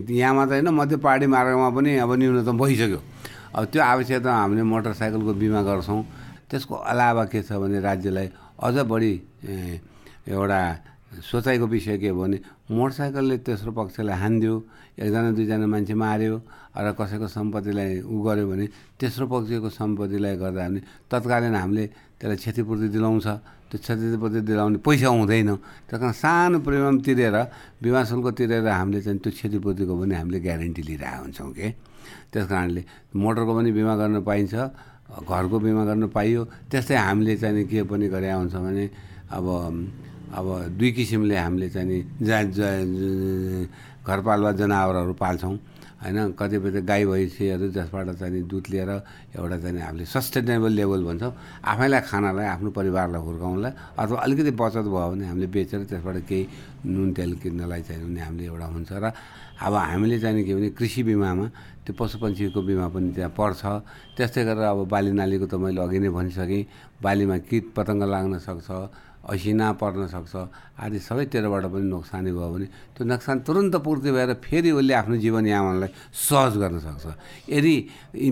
यहाँ 0.09 0.33
मात्रै 0.35 0.59
होइन 0.63 0.69
मध्य 0.71 0.97
पहाडी 1.03 1.27
मार्गमा 1.27 1.69
पनि 1.75 1.91
अब 2.00 2.12
न्यूनतम 2.15 2.56
भइसक्यो। 2.56 3.01
अब 3.56 3.63
त्यो 3.71 3.81
आवश्यकता 3.83 4.31
हामीले 4.31 4.63
मोटरसाइकलको 4.63 5.33
बिमा 5.44 5.62
गर्छौँ। 5.63 6.01
त्यसको 6.50 6.75
अलावा 6.75 7.23
के 7.31 7.41
छ 7.44 7.51
भने 7.59 7.79
राज्यलाई 7.83 8.27
अझ 8.63 8.75
बढी 8.88 9.13
एउटा 10.31 10.59
सोचाइको 11.15 11.65
विषय 11.67 11.97
के 11.97 12.09
हो 12.09 12.21
भने 12.21 12.38
मोटरसाइकलले 12.65 13.38
तेस्रो 13.45 13.71
पक्षलाई 13.77 14.17
हानिदियो 14.17 14.56
एकजना 14.97 15.29
दुईजना 15.38 15.67
मान्छे 15.69 15.94
माऱ्यो 15.94 16.35
र 16.73 16.88
कसैको 16.97 17.27
सम्पत्तिलाई 17.29 18.01
उ 18.09 18.15
गऱ्यो 18.25 18.45
भने 18.50 18.65
तेस्रो 19.00 19.25
पक्षको 19.29 19.69
सम्पत्तिलाई 19.69 20.35
गर्दा 20.41 20.63
भने 20.65 20.81
तत्कालीन 21.12 21.56
हामीले 21.56 21.85
त्यसलाई 22.17 22.38
क्षतिपूर्ति 22.41 22.88
दिलाउँछ। 22.95 23.27
त्यो 23.69 23.77
क्षतिपूर्ति 23.81 24.41
दिलाउने 24.50 24.77
पैसा 24.81 25.10
हुँदैन। 25.13 25.50
त्यस 25.89 26.00
कारण 26.00 26.12
सानो 26.15 26.57
प्रिमियम 26.65 26.98
तिरेर 27.05 27.38
बिमा 27.84 28.01
शुल्क 28.10 28.27
तिरेर 28.34 28.67
हामीले 28.67 29.01
चाहिँ 29.01 29.19
त्यो 29.19 29.31
क्षतिपूर्तिको 29.36 29.93
पनि 30.01 30.15
हामीले 30.15 30.39
ग्यारेन्टी 30.41 30.81
लिइरहेको 30.89 31.22
हुन्छौँ 31.22 31.51
कि? 31.53 31.67
त्यस 32.34 32.45
कारणले 32.50 32.81
मोटरको 33.13 33.51
पनि 33.57 33.69
बिमा 33.77 33.93
गर्न 34.01 34.15
पाइन्छ 34.25 34.53
घरको 35.22 35.57
बिमा 35.60 35.84
गर्न 35.86 36.03
पाइयो। 36.10 36.41
त्यस्तै 36.72 36.95
हामीले 36.98 37.36
चाहिँ 37.38 37.65
के 37.69 37.84
पनि 37.86 38.07
गरे 38.10 38.31
हुन्छ 38.31 38.55
भने 38.57 38.86
अब 39.38 39.45
अब 40.34 40.77
दुई 40.77 40.91
किसिमले 40.91 41.36
हामीले 41.38 41.70
चाहिँ 41.70 42.01
जहाँ 42.22 42.44
घरपालुवा 44.05 44.51
जनावरहरू 44.60 45.13
पाल्छौँ। 45.13 45.58
होइन 45.96 46.38
कतिपय 46.38 46.70
त 46.70 46.77
गाई 46.86 47.05
भैँसीहरू 47.10 47.67
जसबाट 47.74 48.10
चाहिँ 48.22 48.41
दुध 48.46 48.65
लिएर 48.70 48.89
एउटा 49.41 49.58
चाहिँ 49.58 49.82
हामीले 49.82 50.05
सस्टेनेबल 50.05 50.72
लेभल 50.77 51.01
भन्छौँ। 51.08 51.34
आफैलाई 51.65 52.01
खानालाई 52.05 52.46
आफ्नो 52.46 52.70
परिवारलाई 52.77 53.22
हुर्काउनलाई 53.25 53.74
अथवा 53.98 54.17
अलिकति 54.22 54.51
बचत 54.53 54.86
भयो 54.86 55.10
भने 55.10 55.25
हामीले 55.25 55.48
बेचेर 55.50 55.82
त्यसबाट 55.89 56.17
केही 56.29 56.44
नुन 56.86 57.13
तेल 57.17 57.32
किन्नलाई 57.41 57.82
चाहिँ 57.82 58.03
भने 58.05 58.22
हामीले 58.22 58.46
एउटा 58.46 58.67
हुन्छ 58.70 58.91
र 59.01 59.05
अब 59.65 59.74
हामीले 59.74 60.20
चाहिँ 60.20 60.44
के 60.46 60.53
भने 60.53 60.70
कृषि 60.77 61.01
बिमामा 61.10 61.46
त्यो 61.86 61.94
पशुपन्छीको 61.98 62.60
बिमा 62.62 62.88
पनि 62.94 63.10
त्यहाँ 63.15 63.32
पर्छ। 63.34 63.62
त्यस्तै 64.13 64.44
गरेर 64.46 64.67
अब 64.67 64.86
बाली 64.86 65.12
नालीको 65.15 65.46
त 65.48 65.55
मैले 65.58 65.82
अघि 65.82 66.00
नै 66.05 66.10
भनिसकेँ 66.12 67.01
बालीमा 67.01 67.38
किट 67.50 67.65
पतङ्ग 67.74 68.03
लाग्न 68.03 68.38
सक्छ 68.46 68.70
असिना 69.25 69.67
पर्न 69.82 70.08
सक्छ। 70.08 70.34
आदि 70.77 71.00
सबैतिरबाट 71.01 71.65
पनि 71.74 71.86
नोक्सानी 71.89 72.32
भयो 72.36 72.50
भने 72.53 72.67
त्यो 72.94 73.03
नोक्सान 73.05 73.38
तुरन्त 73.48 73.75
पूर्ति 73.82 74.10
भएर 74.12 74.32
फेरि 74.44 74.72
उसले 74.77 74.94
आफ्नो 74.94 75.15
जीवनयापनलाई 75.17 75.91
सहज 76.13 76.53
गर्न 76.62 76.77
सक्छ। 76.86 77.05
यदि 77.50 77.75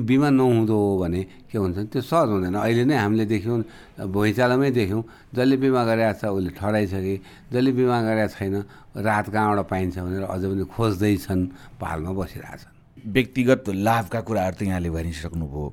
बिमा 0.05 0.29
नहुँदो 0.29 0.75
हो 0.75 0.91
भने 1.01 1.21
के 1.49 1.57
हुन्छ 1.57 1.77
त्यो 1.89 2.01
सहज 2.01 2.29
हुँदैन। 2.29 2.55
अहिले 2.61 2.83
नै 2.85 2.95
हामीले 2.99 3.25
देख्यौँ 3.25 3.57
भुइँचालोमै 4.05 4.69
देख्यौँ 4.71 5.03
जसले 5.33 5.55
बिमा 5.57 5.81
गरेको 5.89 6.13
छ 6.19 6.23
उसले 6.29 6.51
ठडाइसके 6.57 7.15
जसले 7.53 7.71
बिमा 7.73 7.97
गरेको 8.03 8.33
छैन 8.37 8.55
रात 9.01 9.25
कहाँबाट 9.33 9.59
पाइन्छ 9.71 9.95
भनेर 9.97 10.23
अझ 10.29 10.41
पनि 10.45 10.63
खोज्दैछन् 10.69 11.41
पालमा 11.81 12.11
बसिरहेछन्। 12.13 12.71
व्यक्तिगत 13.07 13.63
लाभका 13.69 14.19
कुराहरू 14.21 14.55
त 14.55 14.61
यहाँले 14.63 14.89
भनिसक्नुभयो। 14.89 15.65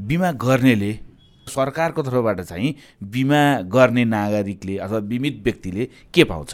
बिमा 0.00 0.30
गर्नेले 0.36 0.92
सरकारको 1.50 2.02
तर्फबाट 2.02 2.40
चाहिँ 2.40 2.74
बिमा 3.02 3.42
गर्ने 3.66 4.04
नागरिकले 4.06 4.76
अथवा 4.78 5.00
बिमित 5.10 5.42
व्यक्तिले 5.44 5.84
के 6.14 6.24
पाउँछ? 6.24 6.52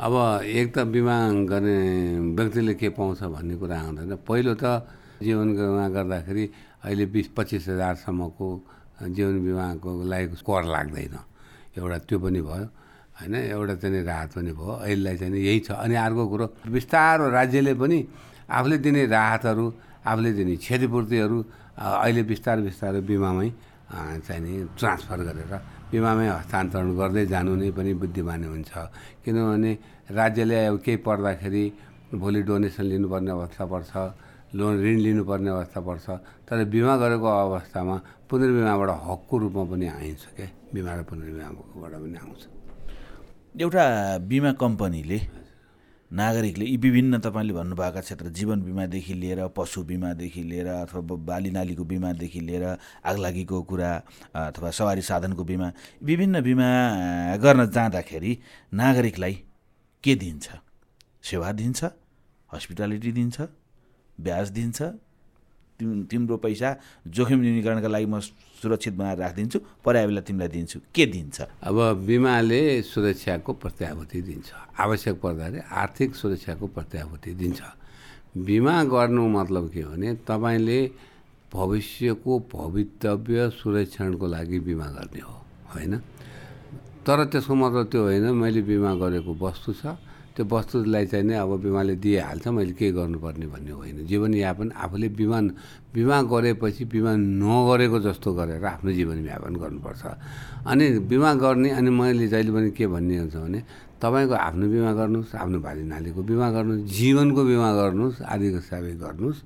अब 0.00 0.14
एक 0.44 0.68
त 0.74 0.78
बिमा 0.88 1.16
गर्ने 1.44 1.78
व्यक्तिले 2.36 2.74
के 2.74 2.88
पाउँछ 2.96 3.22
भन्ने 3.22 3.54
कुरा 3.60 3.78
आउँदैन। 3.80 4.16
पहिलो 4.24 4.54
त 4.56 4.64
जीवन 5.20 5.48
बिमा 5.56 5.88
गर्दाखेरि 5.92 6.44
अहिले 6.84 7.04
बिस 7.12 7.26
पच्चिस 7.36 7.68
हजारसम्मको 7.68 8.48
जीवन 9.12 9.36
बिमाको 9.44 9.90
लागि 10.08 10.26
कर 10.40 10.64
लाग्दैन। 10.64 11.16
एउटा 11.76 11.98
त्यो 12.08 12.18
पनि 12.18 12.40
भयो 12.40 12.66
होइन? 13.20 13.34
एउटा 13.52 13.74
चाहिँ 13.76 14.02
राहत 14.04 14.28
पनि 14.36 14.52
भयो। 14.56 14.72
अहिलेलाई 14.80 15.16
चाहिँ 15.20 15.36
यही 15.36 15.60
छ। 15.60 15.76
अनि 15.76 15.94
अर्को 15.94 16.24
कुरो 16.32 16.46
बिस्तारो 16.72 17.28
राज्यले 17.28 17.74
पनि 17.76 17.98
आफूले 18.48 18.76
दिने 18.80 19.02
राहतहरू 19.06 19.66
आफूले 20.08 20.30
दिने 20.32 20.56
क्षतिपूर्तिहरू 20.56 21.38
अहिले 21.76 22.22
बिस्तारै 22.30 22.62
बिस्तारै 22.68 23.00
बिमामै 23.10 23.50
नि 23.90 24.52
ट्रान्सफर 24.78 25.20
गरेर 25.28 25.52
बिमामै 25.90 26.26
हस्तान्तरण 26.38 26.90
गर्दै 27.00 27.24
जानु 27.26 27.52
नै 27.58 27.70
पनि 27.74 27.92
बुद्धिमानी 27.98 28.46
हुन्छ। 28.46 28.70
किनभने 29.24 29.72
राज्यले 30.14 30.56
अब 30.70 30.76
केही 30.84 30.98
पर्दाखेरि 31.06 31.64
भोलि 32.14 32.40
डोनेसन 32.46 32.84
लिनुपर्ने 32.90 33.30
अवस्था 33.38 33.64
पर्छ 33.66 33.92
लोन 34.54 34.72
ऋण 34.82 34.96
लिनुपर्ने 35.06 35.50
अवस्था 35.50 35.80
पर्छ 35.88 36.06
तर 36.46 36.58
बिमा 36.70 36.94
गरेको 37.02 37.28
अवस्थामा 37.46 37.96
पुनर्बिमाबाट 38.30 38.90
हकको 39.10 39.34
रूपमा 39.42 39.64
पनि 39.70 39.86
आइन्छ 39.98 40.22
क्या 40.38 40.48
बिमा 40.74 40.90
र 40.94 41.00
पुनर्बिमाबाट 41.10 41.92
पनि 42.02 42.16
आउँछ। 42.22 42.42
एउटा 43.58 43.84
बिमा 44.30 44.50
कम्पनीले 44.62 45.18
नागरिकले 46.12 46.64
यी 46.64 46.76
विभिन्न 46.76 47.18
तपाईँले 47.18 47.52
भन्नुभएका 47.52 48.00
क्षेत्र 48.00 48.28
जीवन 48.28 48.62
बिमादेखि 48.62 49.14
लिएर 49.14 49.46
पशु 49.48 49.82
बिमादेखि 49.84 50.42
लिएर 50.42 50.66
अथवा 50.66 51.00
बाली 51.00 51.50
नालीको 51.50 51.84
बिमादेखि 51.84 52.40
लिएर 52.40 52.64
आगलागीको 53.04 53.62
कुरा 53.62 53.90
अथवा 54.34 54.70
सवारी 54.70 55.02
साधनको 55.02 55.44
बिमा 55.44 55.72
विभिन्न 56.02 56.40
बिमा 56.40 56.66
गर्न 57.36 57.70
जाँदाखेरि 57.70 58.38
नागरिकलाई 58.74 59.34
के 60.04 60.14
दिन्छ? 60.14 60.48
सेवा 61.22 61.52
दिन्छ? 61.52 61.84
हस्पिटालिटी 62.52 63.12
दिन्छ? 63.12 63.40
ब्याज 64.20 64.50
दिन्छ? 64.50 64.82
तिम 65.80 66.04
तिम्रो 66.04 66.36
पैसा 66.36 66.68
जोखिम 67.08 67.40
न्यूनीकरणका 67.40 67.88
लागि 67.88 68.06
म 68.06 68.20
सुरक्षित 68.20 68.94
बनाएर 68.94 69.18
राखिदिन्छु 69.18 69.58
पर्यावरण 69.84 70.20
तिमीलाई 70.20 70.48
दिन्छु। 70.52 70.78
के 70.94 71.04
दिन्छ? 71.06 71.36
अब 71.64 71.76
बिमाले 72.04 72.60
सुरक्षाको 72.84 73.52
प्रत्याभूति 73.56 74.20
दिन्छ। 74.20 74.48
आवश्यक 74.76 75.16
पर्दाखेरि 75.20 75.60
आर्थिक 75.72 76.10
सुरक्षाको 76.14 76.66
प्रत्याभूति 76.76 77.32
दिन्छ। 77.40 77.60
बिमा 78.36 78.76
गर्नु 78.84 79.22
मतलब 79.28 79.64
के 79.72 79.80
हो 79.80 79.92
भने 79.92 80.14
तपाईँले 80.28 80.80
भविष्यको 81.50 82.32
भवितव्य 82.52 83.48
सुरक्षणको 83.50 84.26
लागि 84.26 84.58
बिमा 84.60 84.86
गर्ने 84.86 85.20
हो 85.20 85.36
होइन? 85.72 85.96
तर 87.00 87.24
त्यसको 87.32 87.54
मतलब 87.54 87.84
त्यो 87.90 88.02
होइन 88.04 88.26
मैले 88.36 88.62
बिमा 88.62 88.92
गरेको 89.00 89.32
वस्तु 89.40 89.72
छ 89.72 89.96
त्यो 90.40 90.48
वस्तुलाई 90.48 91.04
चाहिँ 91.12 91.24
नै 91.28 91.36
अब 91.36 91.52
बिमाले 91.60 92.00
दिइहाल्छ 92.00 92.48
मैले 92.48 92.72
के 92.72 92.96
गर्नुपर्ने 92.96 93.46
भन्ने 93.52 93.72
होइन। 93.76 93.96
जीवनयापन 94.08 94.68
आफूले 94.72 95.08
बिमा 95.12 95.38
बिमा 95.92 96.16
गरेपछि 96.32 96.84
बिमा 96.88 97.12
नगरेको 97.44 97.98
जस्तो 98.08 98.28
गरेर 98.32 98.64
आफ्नो 98.64 98.90
जीवनयापन 98.96 99.52
गर्नुपर्छ। 99.60 100.02
अनि 100.64 100.84
बिमा 101.04 101.30
गर्ने 101.36 101.68
अनि 101.76 101.90
मैले 101.92 102.24
जहिले 102.32 102.50
पनि 102.56 102.70
के 102.72 102.86
भन्ने 102.88 103.16
हुन्छ 103.28 103.36
भने 103.36 103.60
तपाईँको 104.00 104.34
आफ्नो 104.48 104.64
बिमा 104.64 104.92
गर्नुहोस् 104.96 105.34
आफ्नो 105.36 105.58
भाली 105.60 105.84
नालीको 105.92 106.20
बिमा 106.24 106.48
गर्नुहोस् 106.56 106.88
जीवनको 106.88 107.42
बिमा 107.44 107.70
गर्नुहोस् 107.76 108.18
आदिको 108.24 108.60
सबै 108.64 108.92
गर्नुहोस्। 108.96 109.40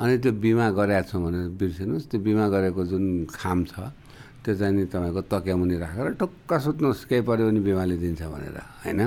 अनि 0.00 0.14
त्यो 0.24 0.32
बिमा 0.32 0.66
गरेका 0.72 1.02
छौँ 1.12 1.20
भने 1.28 1.38
बिर्सिनुहोस्। 1.60 2.08
त्यो 2.08 2.18
बिमा 2.24 2.44
गरेको 2.48 2.80
जुन 2.88 3.04
खाम 3.28 3.58
छ 3.68 3.92
त्यो 4.40 4.52
चाहिँ 4.56 4.72
नि 4.72 4.84
तपाईँको 4.88 5.20
तकियामुनि 5.28 5.76
राखेर 5.76 6.08
टुक्क 6.16 6.50
सुत्नुहोस् 6.56 7.04
केही 7.04 7.20
पऱ्यो 7.28 7.44
भने 7.52 7.60
बिमाले 7.60 7.96
दिन्छ 8.00 8.22
भनेर 8.32 8.56
होइन? 8.86 9.00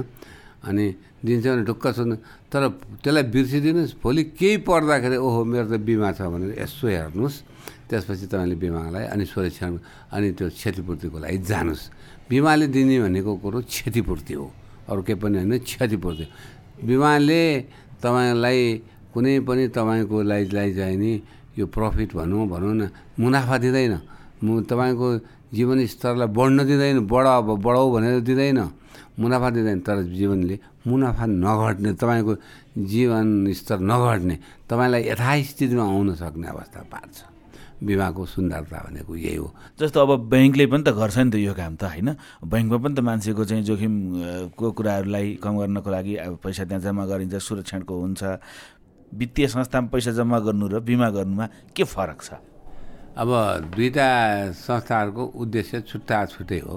अनि 0.69 0.85
दिन्छ 1.21 1.45
भने 1.47 1.63
ढुक्क 1.69 1.85
सुन्नु 1.97 2.15
तर 2.51 2.61
त्यसलाई 3.01 3.23
बिर्सिदिनुहोस्। 3.33 3.93
भोलि 4.01 4.23
केही 4.33 4.57
पर्दाखेरि 4.65 5.17
ओहो 5.21 5.41
मेरो 5.45 5.67
त 5.69 5.77
बिमा 5.85 6.09
छ 6.17 6.25
भनेर 6.33 6.51
यसो 6.57 6.85
हेर्नुहोस्। 6.87 7.35
त्यसपछि 7.89 8.25
तपाईँले 8.31 8.55
बिमालाई 8.57 9.05
अनि 9.13 9.25
सुरक्षा 9.29 9.67
अनि 10.15 10.27
त्यो 10.37 10.47
क्षतिपूर्तिको 10.49 11.17
लागि 11.21 11.37
जानुहोस्। 11.45 11.83
बिमाले 12.29 12.65
दिने 12.73 12.97
भनेको 13.05 13.31
कुरो 13.43 13.59
क्षतिपूर्ति 13.67 14.33
हो। 14.39 14.47
अरू 14.89 15.01
केही 15.05 15.19
पनि 15.21 15.37
होइन 15.37 15.53
क्षतिपूर्ति 15.61 16.25
बिमाले 16.87 17.41
तपाईँलाई 18.01 18.59
कुनै 19.13 19.33
पनि 19.45 19.63
तपाईँको 19.75 20.17
लागि 20.25 20.73
चाहिँ 20.73 20.97
नि 20.97 21.11
यो 21.59 21.65
प्रफिट 21.67 22.09
भनौँ 22.17 22.47
भनौँ 22.47 22.73
न 22.73 22.81
मुनाफा 23.19 23.55
दिँदैन। 23.61 23.93
मु 24.41 24.51
तपाईँको 24.65 25.07
जीवन 25.53 25.77
स्तरलाई 25.85 26.29
बढ्न 26.31 26.57
दिँदैन 26.65 26.97
बढ 27.05 27.25
बढाउ 27.61 27.85
भनेर 27.91 28.19
दिँदैन। 28.23 28.59
मुनाफा 29.19 29.49
दिँदैन 29.49 29.79
तर 29.81 29.97
जीवनले 30.09 30.55
मुनाफा 30.87 31.25
नघट्ने 31.25 31.91
तपाईँको 31.93 32.33
जीवन 32.77 33.27
स्तर 33.53 33.79
नघट्ने 33.79 34.35
तपाईँलाई 34.69 35.01
यथास्थितिमा 35.09 35.83
आउन 35.83 36.15
सक्ने 36.15 36.47
अवस्था 36.47 36.81
पार्छ। 36.91 37.17
बिमाको 37.81 38.25
सुन्दरता 38.25 38.77
भनेको 38.77 39.15
यही 39.15 39.35
हो। 39.41 39.49
जस्तो 39.81 39.97
अब 40.05 40.29
ब्याङ्कले 40.29 40.65
पनि 40.69 40.83
त 40.85 40.89
गर्छ 40.93 41.17
नि 41.17 41.31
त 41.33 41.35
यो 41.41 41.53
काम 41.57 41.75
त 41.81 41.89
होइन? 41.89 42.09
ब्याङ्कमा 42.45 42.77
पनि 42.77 42.93
त 42.93 42.99
मान्छेको 43.01 43.41
चाहिँ 43.41 43.63
जोखिमको 43.65 44.67
कुराहरूलाई 44.77 45.41
कम 45.41 45.53
गर्नको 45.57 45.89
लागि 45.89 46.15
अब 46.15 46.37
पैसा 46.45 46.63
त्यहाँ 46.69 46.81
जम्मा 46.85 47.05
गरिन्छ 47.09 47.35
सुरक्षणको 47.41 47.93
हुन्छ। 48.01 48.21
वित्तीय 49.17 49.47
संस्थामा 49.49 49.87
पैसा 49.89 50.11
जम्मा 50.13 50.39
गर्नु 50.45 50.65
र 50.69 50.79
बिमा 50.85 51.09
गर्नुमा 51.09 51.45
के 51.73 51.83
फरक 51.83 52.21
छ? 52.21 52.29
अब 53.17 53.29
दुईवटा 53.73 54.07
संस्थाहरूको 54.61 55.23
उद्देश्य 55.41 55.81
छुट्टा 55.81 56.25
छुट्टै 56.25 56.59
हो। 56.59 56.75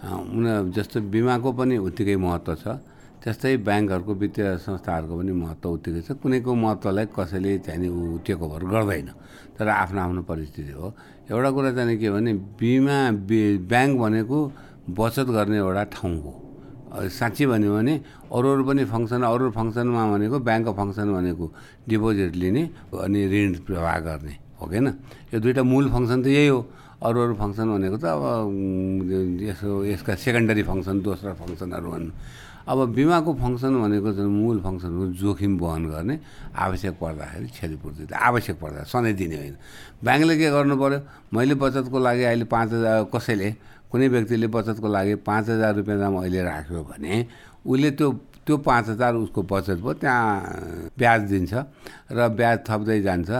उनीहरू 0.00 0.68
जस्तो 0.72 0.98
बिमाको 1.12 1.48
पनि 1.52 1.76
उत्तिकै 1.76 2.16
महत्त्व 2.16 2.54
छ। 2.56 2.64
त्यस्तै 3.20 3.56
ब्याङ्कहरूको 3.68 4.12
वित्तीय 4.16 4.48
संस्थाहरूको 4.64 5.14
पनि 5.20 5.32
महत्त्व 5.32 5.68
उत्तिकै 5.76 6.00
छ। 6.00 6.08
कुनैको 6.24 6.50
महत्त्वलाई 6.56 7.06
कसैले 7.12 7.58
चाहिँ 7.68 7.88
ऊ 7.88 8.24
टेक 8.24 8.40
ओभर 8.40 8.62
गर्दैन। 8.72 9.08
तर 9.60 9.68
आफ्नो 9.68 10.00
आफ्नो 10.00 10.20
परिस्थिति 10.24 10.72
हो। 10.72 10.88
एउटा 11.28 11.50
कुरा 11.52 11.70
चाहिँ 11.76 11.96
के 12.00 12.08
भने 12.10 12.32
बिमा 12.56 12.98
ब्याङ्क 13.68 13.92
भनेको 14.00 14.38
बचत 14.88 15.28
गर्ने 15.36 15.56
एउटा 15.60 15.84
ठाउँ 16.00 16.16
हो। 16.24 16.32
साँच्ची 16.96 17.44
भन्यो 17.46 17.70
भने 17.70 17.94
अरू 18.34 18.46
अरू 18.50 18.62
पनि 18.64 18.82
फङ्सन 18.88 19.20
अरू 19.22 19.50
फङ्सनमा 19.52 20.02
भनेको 20.16 20.36
ब्याङ्कको 20.40 20.72
फङ्सन 20.80 21.06
भनेको 21.12 21.46
डिपोजिट 21.86 22.32
लिने 22.40 22.62
अनि 23.04 23.20
ऋण 23.30 23.52
प्रवाह 23.68 23.96
गर्ने। 24.00 24.34
हो 24.58 24.64
किन 24.66 24.86
यो 25.28 25.36
दुइटा 25.44 25.62
मूल 25.62 25.84
फङ्सन 25.92 26.18
त 26.24 26.26
यही 26.32 26.48
हो। 26.48 26.60
अरू 27.00 27.18
अरू 27.24 27.34
फङ्सन 27.40 27.66
भनेको 27.74 27.96
त 27.96 28.04
अब 28.12 28.22
यसो 29.48 29.68
यसका 29.88 30.12
सेकेन्डरी 30.20 30.62
फङ्सन 30.68 30.96
दोस्रो 31.00 31.32
फङ्सनहरू 31.40 31.88
भन्नु 31.90 32.12
अब 32.70 32.78
बिमाको 32.92 33.30
फङ्सन 33.40 33.72
भनेको 33.82 34.10
चाहिँ 34.20 34.30
मूल 34.30 34.58
फङ्सन 34.60 34.92
हो 34.92 35.04
जोखिम 35.16 35.52
वहन 35.64 35.84
गर्ने 35.92 36.14
आवश्यक 36.60 36.94
पर्दाखेरि 37.00 37.46
क्षतिपूर्ति 37.56 38.02
आवश्यक 38.12 38.56
पर्दा 38.60 38.80
सधैँ 38.92 39.14
दिने 39.16 39.36
होइन। 39.40 39.56
ब्याङ्कले 40.04 40.34
के 40.36 40.48
गर्नु 40.52 40.74
पऱ्यो 40.76 40.98
मैले 41.32 41.54
बचतको 41.56 41.98
लागि 41.98 42.24
अहिले 42.30 42.44
पाँच 42.52 42.68
हजार 42.76 42.96
कसैले 43.08 43.48
कुनै 43.90 44.06
व्यक्तिले 44.14 44.46
बचतको 44.52 44.88
लागि 44.96 45.14
पाँच 45.24 45.44
हजार 45.56 45.72
रुपियाँ 45.80 45.98
दाम 46.04 46.14
अहिले 46.20 46.40
राख्यो 46.44 46.80
भने 46.84 47.12
उसले 47.64 47.90
त्यो 47.96 48.08
त्यो 48.44 48.56
पाँच 48.60 48.84
हजार 48.92 49.12
उसको 49.24 49.40
बचत 49.50 49.78
भयो 49.80 49.92
त्यहाँ 50.04 50.92
ब्याज 51.00 51.20
दिन्छ 51.32 51.52
र 52.12 52.28
ब्याज 52.38 52.58
थप्दै 52.68 53.00
जान्छ। 53.08 53.30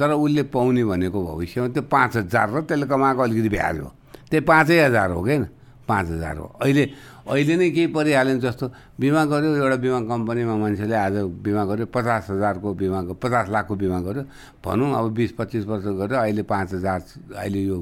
तर 0.00 0.16
उसले 0.16 0.42
पाउने 0.48 0.84
भनेको 0.84 1.18
भविष्यमा 1.20 1.68
त्यो 1.76 1.82
पाँच 1.92 2.16
हजार 2.16 2.48
र 2.50 2.60
त्यसले 2.64 2.86
कमाएको 2.88 3.20
अलिकति 3.20 3.48
ब्याज 3.52 3.78
हो। 3.84 3.88
त्यही 4.32 4.44
पाँचै 4.48 4.78
हजार 4.88 5.10
हो 5.12 5.20
क्या 5.22 5.44
पाँच 5.88 6.06
हजार 6.08 6.36
हो। 6.40 6.46
अहिले 6.62 6.84
अहिले 7.28 7.54
नै 7.56 7.70
केही 7.70 7.86
परिहाल्यो 7.92 8.38
जस्तो 8.40 8.66
बिमा 8.96 9.24
गऱ्यो 9.28 9.50
एउटा 9.60 9.76
बिमा 9.76 10.00
कम्पनीमा 10.08 10.54
मान्छेले 10.56 10.96
आज 10.96 11.16
बिमा 11.44 11.64
गऱ्यो 11.68 11.86
पचास 11.92 12.30
हजारको 12.30 12.68
बिमा 12.80 13.00
पचास 13.22 13.46
लाखको 13.50 13.74
बिमा 13.76 13.98
गऱ्यो 14.00 14.22
भनौँ 14.64 14.88
अब 14.98 15.12
बिस 15.12 15.32
पच्चिस 15.38 15.64
वर्ष 15.66 15.86
गऱ्यो 16.00 16.16
अहिले 16.16 16.42
पाँच 16.48 16.68
हजार 16.74 17.00
अहिले 17.36 17.60
यो 17.60 17.78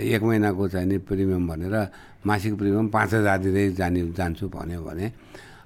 एक 0.00 0.22
महिनाको 0.22 0.68
चाहिँ 0.68 0.86
नि 0.88 0.98
प्रिमियम 0.98 1.46
भनेर 1.48 1.76
मासिक 2.26 2.52
प्रिमियम 2.58 2.88
पाँच 2.88 3.14
हजार 3.14 3.38
दिँदै 3.38 3.70
जाने 3.78 4.02
जान्छु 4.16 4.48
भन्यो 4.48 4.80
भने 4.82 5.06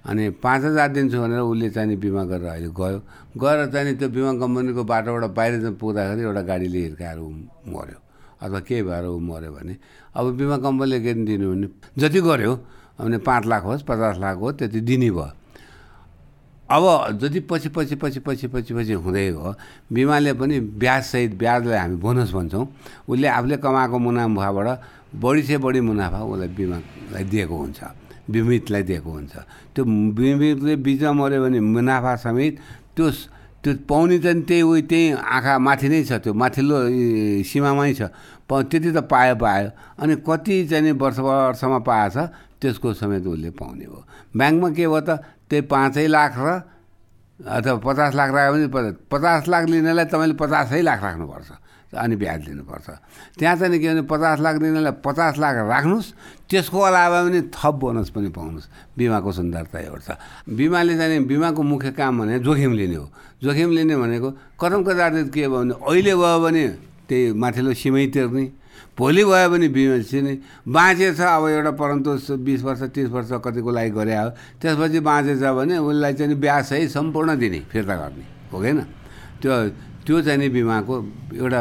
अनि 0.07 0.31
पाँच 0.39 0.63
हजार 0.65 0.89
दिन्छु 0.95 1.19
भनेर 1.19 1.41
उसले 1.41 1.71
चाहिँ 1.71 1.97
बिमा 1.99 2.25
गरेर 2.31 2.47
अहिले 2.47 2.71
गयो। 2.71 2.99
गएर 3.35 3.67
चाहिँ 3.75 3.95
त्यो 3.99 4.09
बिमा 4.09 4.33
कम्पनीको 4.39 4.83
बाटोबाट 4.87 5.25
बाहिर 5.35 5.71
पुग्दाखेरि 5.83 6.23
एउटा 6.23 6.43
गाडीले 6.47 6.79
हिर्काएर 6.79 7.19
मऱ्यो। 7.75 7.99
अथवा 8.43 8.61
केही 8.63 8.83
भएर 8.87 9.05
ऊ 9.11 9.19
मऱ्यो 9.19 9.51
भने। 9.51 9.75
अब 10.15 10.25
बिमा 10.39 10.57
कम्पनीले 10.63 11.01
के 11.03 11.15
दिनु 11.27 11.47
भने 11.51 11.67
जति 11.99 12.21
गऱ्यो 12.23 12.55
भने 13.03 13.19
पाँच 13.19 13.47
लाख 13.47 13.63
होस् 13.65 13.83
पचास 13.83 14.19
लाख 14.23 14.37
होस् 14.39 14.57
त्यति 14.59 14.81
दिने 14.81 15.11
भयो। 15.11 15.31
अब 16.71 17.19
जति 17.19 17.41
पछि 17.51 17.69
पछि 17.75 17.95
पछि 17.95 18.21
पछि 18.21 18.47
पछि 18.47 18.75
पछि 18.75 18.93
हुँदै 18.93 19.27
गयो 19.33 19.55
बिमाले 19.93 20.33
पनि 20.39 20.61
ब्याजसहित 20.79 21.35
ब्याजलाई 21.35 21.79
हामी 21.79 21.97
बोनस 21.99 22.31
भन्छौँ। 22.33 22.67
उसले 23.11 23.29
आफूले 23.29 23.57
कमाएको 23.59 23.99
मुनाफाबाट 23.99 24.69
बढी 25.19 25.43
से 25.43 25.59
बढी 25.59 25.81
मुनाफा 25.81 26.19
उसलाई 26.23 26.49
बिमालाई 26.49 27.25
दिएको 27.25 27.57
हुन्छ। 27.57 28.06
बिमितलाई 28.31 28.83
दिएको 28.83 29.11
हुन्छ। 29.11 29.35
त्यो 29.75 29.83
बिमितले 29.87 30.75
बिचमा 30.83 31.13
मऱ्यो 31.13 31.39
भने 31.45 31.59
मुनाफा 31.61 32.13
समेत 32.25 32.55
त्यो 32.97 33.07
त्यो 33.63 33.73
पाउने 33.89 34.19
चाहिँ 34.23 34.43
त्यही 34.47 34.63
उयो 34.63 34.83
त्यही 34.87 35.05
आँखा 35.19 35.55
माथि 35.59 35.87
नै 35.91 36.01
छ 36.07 36.13
त्यो 36.23 36.33
माथिल्लो 36.35 36.77
सीमामै 37.47 37.93
छ। 37.99 38.03
त्यति 38.47 38.91
त 38.95 38.99
पायो 39.11 39.35
पायो। 39.43 39.69
अनि 39.99 40.15
कति 40.23 40.55
चाहिँ 40.71 40.93
वर्ष 40.95 41.19
वर्षमा 41.19 41.79
पाएछ 41.83 42.17
त्यसको 42.63 42.89
समेत 42.95 43.27
उसले 43.27 43.51
पाउने 43.59 43.85
हो। 43.91 43.99
ब्याङ्कमा 44.39 44.69
के 44.71 44.87
भयो 44.87 45.01
त 45.03 45.11
त्यही 45.51 45.63
पाँचै 45.67 46.07
लाख 46.07 46.35
र 46.39 46.49
अथवा 47.37 47.79
पचास 47.85 48.15
लाख 48.15 48.31
राख्यो 48.33 48.69
भने 48.73 48.91
पचास 49.13 49.49
लाख 49.49 49.65
लिनेलाई 49.69 50.07
तपाईँले 50.09 50.35
पचासै 50.41 50.81
लाख 50.83 51.01
राख्नुपर्छ। 51.05 51.51
अनि 51.97 52.17
ब्याज 52.17 52.41
लिनुपर्छ। 52.49 52.89
त्यहाँ 53.39 53.57
चाहिँ 53.57 53.79
के 53.81 53.89
भने 53.89 54.03
पचास 54.05 54.41
लाख 54.41 54.55
दिनेलाई 54.57 54.95
पचास 55.01 55.39
लाख 55.39 55.55
राख्नुहोस् 55.67 56.09
त्यसको 56.51 56.79
अलावा 56.81 57.19
पनि 57.25 57.41
थप 57.51 57.75
बोनस 57.81 58.09
पनि 58.13 58.29
पाउनुहोस्। 58.31 58.67
बिमाको 58.99 59.31
सुन्दरता 59.33 59.79
एउटा 59.81 60.15
छ 60.15 60.19
बिमाले 60.49 60.95
चाहिँ 60.97 61.25
बिमाको 61.25 61.63
मुख्य 61.63 61.91
काम 61.97 62.13
भने 62.21 62.39
जोखिम 62.41 62.73
लिने 62.73 62.97
हो। 62.97 63.07
जोखिम 63.43 63.71
लिने 63.73 63.97
भनेको 63.97 64.29
कदम 64.61 64.81
कदार 64.85 65.13
के 65.29 65.49
भयो 65.49 65.51
भने 65.51 65.75
अहिले 65.75 66.15
भयो 66.15 66.39
भने 66.41 66.65
त्यही 67.09 67.33
माथिल्लो 67.33 67.73
सिमै 67.75 68.07
तिर्ने 68.15 68.45
भोलि 68.97 69.25
भयो 69.25 69.49
भने 69.51 69.69
बिमा 69.69 69.99
चिने 70.09 70.33
बाँचेछ 70.65 71.21
अब 71.21 71.45
एउटा 71.49 71.73
परन्तु 71.77 72.11
बिस 72.41 72.63
वर्ष 72.65 72.83
तिस 72.97 73.09
वर्ष 73.13 73.31
कतिको 73.45 73.71
लागि 73.71 73.91
गरे 73.93 74.17
हो 74.17 74.29
त्यसपछि 74.61 75.01
बाँचेछ 75.01 75.43
भने 75.43 75.77
उसलाई 75.79 76.13
चाहिँ 76.17 76.35
ब्याज 76.35 76.65
सही 76.65 76.89
सम्पूर्ण 76.89 77.37
दिने 77.37 77.61
फिर्ता 77.69 77.95
गर्ने। 77.95 78.25
हो 78.53 78.57
होइन? 78.57 78.81
त्यो 79.43 79.53
त्यो 80.07 80.17
चाहिँ 80.23 80.39
नि 80.39 80.49
बिमाको 80.55 80.95
एउटा 81.35 81.61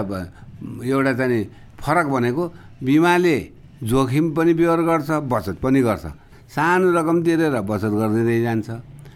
एउटा 0.86 1.14
चाहिँ 1.20 1.44
फरक 1.82 2.06
भनेको 2.14 2.44
बिमाले 2.86 3.38
जोखिम 3.84 4.25
पनि 4.38 4.54
बिहोर 4.54 4.82
गर्छ 4.86 5.10
बचत 5.25 5.58
पनि 5.64 5.82
गर्छ। 5.82 6.06
सानो 6.54 6.88
रकम 6.94 7.18
तिरेर 7.25 7.58
बचत 7.66 7.94
गर्दै 8.00 8.42
जान्छ 8.46 8.70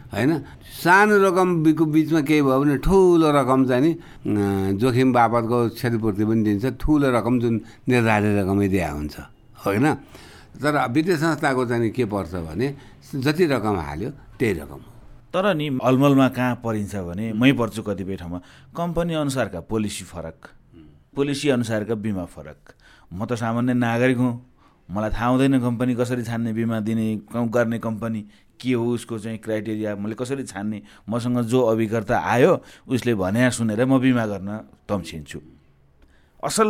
होइन? 0.09 0.31
सानो 0.81 1.15
रकमको 1.21 1.83
बिचमा 1.85 2.21
केही 2.25 2.41
भयो 2.41 2.59
भने 2.59 2.77
ठुलो 2.81 3.29
रकम 3.29 3.59
चाहिँ 3.69 3.83
नि 3.85 3.91
जोखिम 4.81 5.09
बापतको 5.13 5.57
क्षतिपूर्ति 5.77 6.23
पनि 6.25 6.41
दिन्छ 6.43 6.65
ठुलो 6.81 7.07
रकम 7.13 7.33
जुन 7.39 7.55
निर्धारित 7.87 8.33
रकमै 8.41 8.67
दिया 8.73 8.89
हुन्छ 8.97 9.15
होइन? 9.63 9.85
तर 10.57 10.75
वित्तीय 10.89 11.15
संस्थाको 11.21 11.65
चाहिँ 11.69 11.89
के 11.93 12.03
पर्छ 12.09 12.33
भने 12.49 12.67
जति 13.15 13.45
रकम 13.45 13.75
हाल्यो 13.77 14.09
त्यही 14.39 14.53
रकम 14.59 14.81
तर 15.33 15.53
नि 15.53 15.67
अलमलमा 15.83 16.27
कहाँ 16.29 16.55
परिन्छ 16.63 16.95
भने 17.05 17.33
मै 17.33 17.51
पर्छु 17.53 17.81
कतिपय 17.83 18.15
ठाउँमा। 18.17 18.39
कम्पनी 18.75 19.13
अनुसारका 19.13 19.59
पोलिसी 19.69 20.03
फरक। 20.05 20.49
पोलिसी 21.15 21.49
अनुसारका 21.49 21.95
बिमा 21.95 22.25
फरक। 22.25 22.73
म 23.13 23.25
त 23.25 23.33
सामान्य 23.37 23.73
नागरिक 23.73 24.17
हुँ। 24.17 24.33
मलाई 24.89 25.09
थाहा 25.09 25.27
हुँदैन 25.29 25.59
कम्पनी 25.61 25.95
कसरी 25.95 26.23
छान्ने 26.25 26.53
बिमा 26.53 26.79
दिने 26.81 27.05
गर्ने 27.29 27.77
कम्पनी 27.79 28.21
के 28.57 28.73
हो 28.73 28.85
उसको 28.89 29.19
चाहिँ 29.19 29.37
क्राइटेरिया 29.37 29.95
मैले 29.95 30.15
कसरी 30.17 30.43
छान्ने 30.43 30.81
मसँग 31.09 31.39
जो 31.45 31.61
अभिकर्ता 31.61 32.17
आयो 32.17 32.51
उसले 32.89 33.13
भने 33.15 33.51
सुनेर 33.51 33.85
म 33.85 33.99
बिमा 34.01 34.25
गर्न 34.25 34.49
तम्सिन्छु। 34.89 35.39
असल 36.43 36.69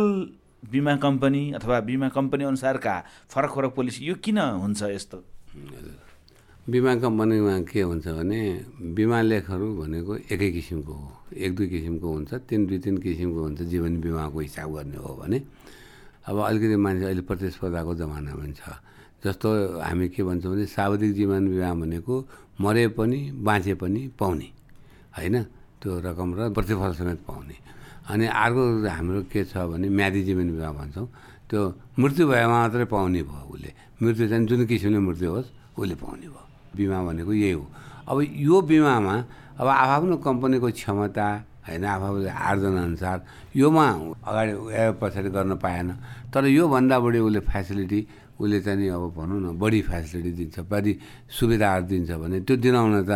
बिमा 0.60 0.96
कम्पनी 1.00 1.42
अथवा 1.56 1.80
बिमा 1.80 2.08
कम्पनी 2.12 2.44
अनुसारका 2.44 2.94
फरक 3.32 3.50
फरक 3.56 3.72
पोलिसी 3.74 4.04
यो 4.04 4.14
किन 4.20 4.38
हुन्छ 4.38 4.82
यस्तो? 4.82 5.18
बिमा 6.70 6.94
कम्पनीमा 7.02 7.54
के 7.66 7.82
हुन्छ 7.82 8.06
भने 8.06 8.40
बिमा 8.94 9.18
लेखहरू 9.26 9.66
भनेको 9.74 10.12
एकै 10.30 10.50
किसिमको 10.54 10.92
हो। 10.92 11.10
एक 11.34 11.50
दुई 11.56 11.66
किसिमको 11.66 12.06
हुन्छ 12.06 12.30
तिन 12.46 12.60
दुई 12.66 12.78
तिन 12.78 12.96
किसिमको 13.02 13.40
हुन्छ 13.42 13.60
जीवन 13.66 13.92
बिमाको 14.00 14.38
हिसाब 14.38 14.68
गर्ने 14.78 14.96
हो 15.02 15.10
भने। 15.18 15.38
अब 16.30 16.36
अलिकति 16.38 16.76
मान्छे 16.78 17.04
अहिले 17.10 17.22
प्रतिस्पर्धाको 17.26 17.92
जमाना 17.98 18.32
पनि 18.38 18.54
छ। 18.54 18.62
जस्तो 19.24 19.48
हामी 19.82 20.06
के 20.14 20.22
भन्छौँ 20.22 20.52
भने 20.54 20.66
सावधिक 20.70 21.12
जीवन 21.18 21.42
बिमा 21.50 21.74
भनेको 21.74 22.14
मरे 22.62 22.84
पनि 22.94 23.18
बाँचे 23.34 23.74
पनि 23.74 24.00
पाउने 24.14 24.48
होइन? 25.16 25.36
त्यो 25.82 25.90
रकम 26.06 26.28
र 26.38 26.40
प्रतिफल 26.54 26.90
समेत 26.94 27.20
पाउने। 27.26 27.56
अनि 28.14 28.26
अर्को 28.30 28.62
हाम्रो 28.86 29.20
के 29.26 29.42
छ 29.50 29.58
भने 29.66 29.88
म्यादी 29.90 30.22
जीवन 30.22 30.46
बिमा 30.54 30.70
भन्छौँ। 30.70 31.06
त्यो 31.50 31.60
मृत्यु 31.98 32.24
भएमा 32.30 32.56
मात्रै 32.62 32.84
पाउने 32.86 33.20
भयो 33.26 33.42
उसले। 33.50 33.70
मृत्यु 33.98 34.24
चाहिँ 34.30 34.46
जुन 34.46 34.60
किसिमले 34.70 34.98
मृत्यु 35.02 35.28
होस् 35.34 35.48
उसले 35.74 35.96
पाउने 35.98 36.28
भयो। 36.30 36.49
बिमा 36.76 36.98
भनेको 37.06 37.32
यही 37.32 37.52
हो। 37.52 37.64
अब 38.08 38.16
यो 38.22 38.56
बिमामा 38.70 39.14
अब 39.60 39.66
आफ्नो 39.68 40.16
कम्पनीको 40.24 40.68
क्षमता 40.70 41.26
होइन 41.66 41.84
आफ्नो 41.84 42.18
आर्जनअनुसार 42.26 43.18
योमा 43.56 43.86
अगाडि 44.28 44.52
पछाडि 45.00 45.30
गर्न 45.30 45.52
पाएन। 45.60 45.88
तर 46.32 46.42
योभन्दा 46.46 46.96
बढी 47.04 47.18
उसले 47.18 47.40
फेसिलिटी 47.44 48.00
उसले 48.40 48.58
चाहिँ 48.64 48.88
अब 48.88 49.04
भनौँ 49.14 49.40
न 49.44 49.46
बढी 49.60 49.80
फेसिलिटी 49.84 50.32
दिन्छ 50.38 50.56
बढी 50.64 50.92
सुविधाहरू 51.28 51.84
दिन्छ 51.92 52.10
भने 52.16 52.40
त्यो 52.48 52.56
दिलाउन 52.56 53.04
त 53.04 53.12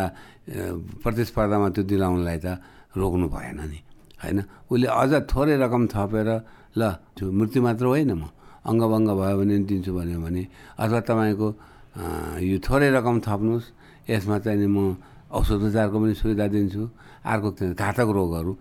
प्रतिस्पर्धामा 1.00 1.68
त्यो 1.74 1.82
दिलाउनलाई 1.88 2.38
त 2.44 2.46
रोक्नु 2.92 3.26
भएन 3.32 3.60
नि 3.64 3.78
होइन? 4.20 4.38
उसले 4.68 4.86
अझ 4.86 5.12
थोरै 5.30 5.56
रकम 5.64 5.82
थपेर 5.88 6.28
ल 6.76 6.82
त्यो 7.16 7.24
मृत्यु 7.32 7.60
मात्र 7.64 7.84
होइन 7.88 8.12
म 8.12 8.24
अङ्गभङ्ग 8.68 9.08
भयो 9.16 9.36
भने 9.40 9.54
दिन्छु 9.64 9.90
भन्यो 9.96 10.18
भने 10.20 10.42
अथवा 10.76 11.00
तपाईँको 11.08 11.48
यो 11.94 12.58
थोरै 12.58 12.88
रकम 12.90 13.16
थप्नुहोस्। 13.26 13.66
यसमा 14.10 14.36
चाहिँ 14.44 14.58
नि 14.60 14.66
म 14.66 14.78
औषध 15.30 15.62
उपचारको 15.62 15.96
पनि 16.02 16.14
सुविधा 16.14 16.46
दिन्छु। 16.50 16.82
अर्को 17.24 17.48
घातक 17.74 18.08
रोगहरू 18.18 18.52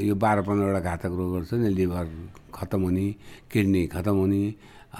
यो 0.00 0.14
बाह्र 0.14 0.38
पन्ध्रवटा 0.46 0.80
घातक 0.80 1.12
रोगहरू 1.18 1.44
छ 1.44 1.52
नि 1.60 1.68
लिभर 1.74 2.06
खतम 2.54 2.80
हुने 2.86 3.06
किडनी 3.50 3.82
खतम 3.90 4.16
हुने 4.22 4.42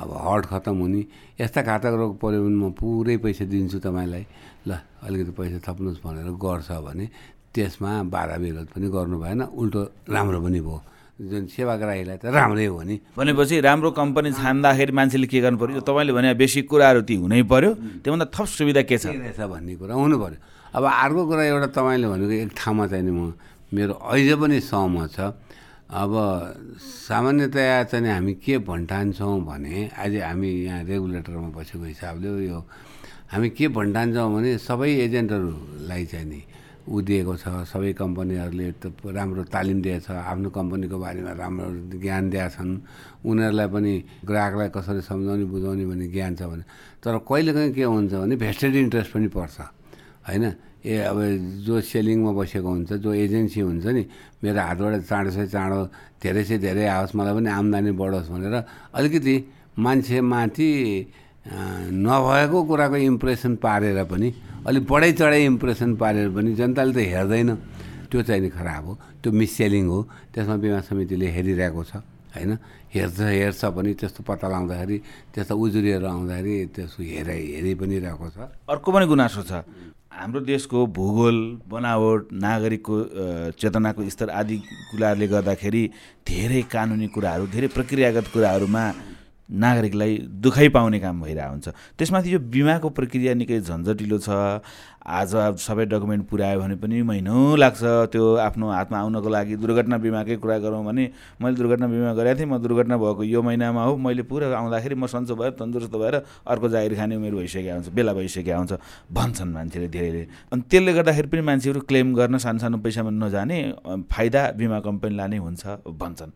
अब 0.00 0.08
हर्ट 0.26 0.44
खतम 0.52 0.76
हुने 0.82 1.00
यस्ता 1.40 1.60
घातक 1.62 1.92
रोग 2.00 2.12
पऱ्यो 2.20 2.40
भने 2.44 2.56
म 2.56 2.70
पुरै 2.74 3.16
पैसा 3.22 3.44
दिन्छु 3.46 3.78
तपाईँलाई। 3.80 4.24
ल 4.66 4.70
अलिकति 5.06 5.32
पैसा 5.38 5.58
थप्नुहोस् 5.66 6.02
भनेर 6.04 6.28
गर्छ 6.36 6.68
भने 6.84 7.06
त्यसमा 7.54 7.92
बाधा 8.12 8.36
विरोध 8.42 8.68
पनि 8.74 8.86
गर्नु 8.90 9.16
भएन 9.18 9.42
उल्टो 9.50 9.80
राम्रो 10.14 10.38
पनि 10.44 10.60
भयो। 10.60 10.78
जुन 11.20 11.46
सेवाग्राहीलाई 11.52 12.16
त 12.16 12.32
राम्रै 12.32 12.66
हो 12.72 12.80
नि। 12.80 12.96
भनेपछि 13.12 13.60
राम्रो 13.60 13.90
कम्पनी 13.92 14.30
छान्दाखेरि 14.40 14.92
मान्छेले 14.96 15.26
के 15.28 15.38
गर्नु 15.44 15.58
पऱ्यो 15.60 15.80
तपाईँले 15.84 16.12
भने 16.16 16.32
बेसी 16.32 16.64
कुराहरू 16.64 17.00
ती 17.04 17.14
हुनै 17.20 17.44
पऱ्यो 17.44 17.70
त्योभन्दा 18.00 18.26
थप 18.32 18.46
सुविधा 18.48 18.82
के 18.88 18.96
छ? 18.96 19.12
रहेछ 19.12 19.36
भन्ने 19.36 19.74
कुरा 19.76 19.94
हुनु 20.00 20.16
पऱ्यो 20.16 20.38
अब 20.72 20.84
अर्को 20.84 21.22
कुरा 21.28 21.42
एउटा 21.44 21.68
तपाईँले 21.76 22.06
भनेको 22.08 22.34
एक 22.40 22.52
ठाउँमा 22.56 22.84
चाहिँ 22.88 23.04
नि 23.04 23.12
म 23.12 23.36
मेरो 23.68 23.94
अझै 24.00 24.34
पनि 24.40 24.56
सहमत 24.64 25.08
छ। 25.12 25.20
अब 25.90 26.12
सामान्यतया 26.78 27.82
चाहिँ 27.90 28.06
हामी 28.06 28.34
के 28.38 28.58
भन्ठान्छौँ 28.62 29.42
भने 29.42 29.90
आज 29.98 30.14
हामी 30.22 30.50
यहाँ 30.70 30.82
रेगुलेटरमा 30.86 31.48
बसेको 31.50 31.84
हिसाबले 31.84 32.28
यो 32.46 32.58
हामी 33.34 33.48
के 33.50 33.68
भन्ठान्छौँ 33.68 34.28
भने 34.30 34.50
सबै 34.56 34.90
एजेन्टहरूलाई 35.04 36.04
चाहिँ 36.06 36.26
नि 36.30 36.40
ऊ 36.90 37.00
दिएको 37.06 37.34
छ 37.38 37.46
सबै 37.70 37.92
कम्पनीहरूले 37.94 38.66
राम्रो 39.14 39.42
तालिम 39.54 39.78
दिएछ 39.82 40.10
आफ्नो 40.10 40.48
कम्पनीको 40.50 40.96
बारेमा 40.98 41.32
राम्रो 41.38 41.98
ज्ञान 42.02 42.24
दिएछन्। 42.34 42.70
उनीहरूलाई 43.22 43.68
पनि 43.70 43.92
ग्राहकलाई 44.26 44.68
कसरी 44.74 45.00
सम्झाउने 45.06 45.44
बुझाउने 45.54 45.84
भन्ने 45.86 46.06
ज्ञान 46.10 46.32
छ 46.34 46.42
भने। 46.50 46.64
तर 46.98 47.14
कहिलेकाहीँ 47.22 47.72
के 47.78 47.84
हुन्छ 47.86 48.12
भने 48.12 48.34
भेस्टेड 48.36 48.74
इन्ट्रेस्ट 48.74 49.10
पनि 49.14 49.28
पर्छ। 49.30 49.56
होइन? 50.26 50.44
ए 50.80 50.96
अब 51.12 51.18
जो 51.68 51.76
सेलिङमा 51.78 52.32
बसेको 52.32 52.68
हुन्छ 52.68 52.90
जो 53.04 53.10
एजेन्सी 53.12 53.60
हुन्छ 53.60 53.86
नि 53.86 54.02
मेरो 54.42 54.60
हातबाट 54.60 55.04
चाँडो 55.04 55.30
चाहिँ 55.30 55.48
चाँडो 55.52 55.78
धेरै 56.24 56.42
चाहिँ 56.48 56.60
धेरै 56.60 56.84
आओस् 56.88 57.12
मलाई 57.16 57.34
पनि 57.36 57.50
आम्दानी 57.52 57.90
बढोस् 58.00 58.32
भनेर 58.32 58.56
अलिकति 58.96 59.34
मान्छेमाथि 59.76 60.68
नभएको 62.00 62.58
कुराको 62.64 62.96
इम्प्रेसन 62.96 63.52
पारेर 63.60 64.00
पनि 64.08 64.28
अलिक 64.66 64.84
बढै 64.84 65.12
चढाइ 65.16 65.44
इम्प्रेसन 65.46 65.90
पारेर 65.96 66.28
पनि 66.36 66.50
जनताले 66.54 66.92
त 66.92 66.98
हेर्दैन। 67.00 67.50
त्यो 68.10 68.20
चाहिँ 68.28 68.42
नि 68.44 68.50
खराब 68.52 68.84
हो। 68.86 68.92
त्यो 69.22 69.30
मिससेलिङ 69.32 69.84
हो। 69.88 69.98
त्यसमा 70.34 70.56
बिमा 70.60 70.80
समितिले 70.84 71.26
हेरिरहेको 71.36 71.82
छ 71.88 71.92
होइन? 72.36 72.50
हेर्छ 72.92 73.18
हेर्छ 73.20 73.62
पनि 73.72 73.90
त्यस्तो 73.96 74.20
पत्ता 74.26 74.46
लगाउँदाखेरि 74.52 74.96
त्यस्तो 75.32 75.54
उजुरीहरू 75.56 76.06
आउँदाखेरि 76.06 76.54
त्यसको 76.76 77.00
हेरा 77.02 77.34
हेरि 77.34 77.72
पनि 77.80 77.96
रहेको 78.04 78.26
छ। 78.34 78.36
अर्को 78.68 78.88
पनि 78.92 79.06
गुनासो 79.08 79.42
छ। 79.48 79.52
हाम्रो 80.10 80.40
देशको 80.44 80.78
भूगोल 80.92 81.36
बनावट 81.70 82.22
नागरिकको 82.34 82.96
चेतनाको 83.56 84.00
स्तर 84.10 84.28
आदि 84.28 84.56
कुराहरूले 84.90 85.26
गर्दाखेरि 85.30 85.82
धेरै 86.28 86.62
कानुनी 86.68 87.08
कुराहरू 87.14 87.46
धेरै 87.54 87.68
प्रक्रियागत 87.72 88.26
कुराहरूमा 88.34 88.84
नागरिकलाई 89.50 90.12
दुखाइ 90.42 90.68
पाउने 90.70 90.98
काम 91.00 91.20
भइरहेको 91.22 91.50
हुन्छ। 91.50 91.68
त्यसमाथि 91.98 92.34
यो 92.34 92.38
बिमाको 92.38 92.88
प्रक्रिया 92.94 93.34
निकै 93.34 93.60
झन्झटिलो 93.60 94.18
छ। 94.18 94.30
आज 95.00 95.32
सबै 95.58 95.84
डकुमेन्ट 95.90 96.28
पुऱ्यायो 96.28 96.60
भने 96.60 96.76
पनि 96.76 97.02
महिनौ 97.02 97.56
लाग्छ। 97.56 98.12
त्यो 98.12 98.24
आफ्नो 98.36 98.66
हातमा 98.70 98.98
आउनको 99.00 99.28
लागि 99.28 99.56
दुर्घटना 99.56 99.96
बिमाकै 99.96 100.36
कुरा 100.38 100.58
गरौँ 100.60 100.84
भने 100.84 101.04
मैले 101.40 101.56
दुर्घटना 101.56 101.86
बिमा 101.88 102.12
गरेको 102.14 102.38
थिएँ 102.38 102.46
म 102.46 102.58
दुर्घटना 102.60 102.96
भएको 103.00 103.22
यो 103.24 103.40
महिनामा 103.42 103.80
हो। 103.80 103.96
मैले 103.96 104.22
पुरा 104.28 104.52
आउँदाखेरि 104.54 104.94
म 104.94 105.06
सन्चो 105.08 105.34
भएर 105.34 105.50
तन्दुरुस्त 105.56 105.94
भएर 105.96 106.14
अर्को 106.46 106.68
जागिर 106.68 106.94
खाने 107.00 107.16
उमेर 107.16 107.34
भइसकेको 107.34 107.74
हुन्छ 107.74 107.88
बेला 107.96 108.12
भइसकेको 108.12 108.58
हुन्छ 108.60 108.72
भन्छन् 109.08 109.52
मान्छेले 109.56 109.88
धेरैले। 109.88 110.22
अनि 110.52 110.62
त्यसले 110.68 110.92
गर्दाखेरि 110.92 111.28
पनि 111.32 111.42
मान्छेहरू 111.48 111.80
क्लेम 111.88 112.14
गर्न 112.14 112.38
सानो 112.38 112.58
सानो 112.60 112.76
पैसामा 112.84 113.10
नजाने 113.10 113.58
फाइदा 114.04 114.42
बिमा 114.60 114.78
कम्पनीलाई 114.84 115.28
नै 115.28 115.38
हुन्छ 115.40 115.62
भन्छन्। 115.88 116.30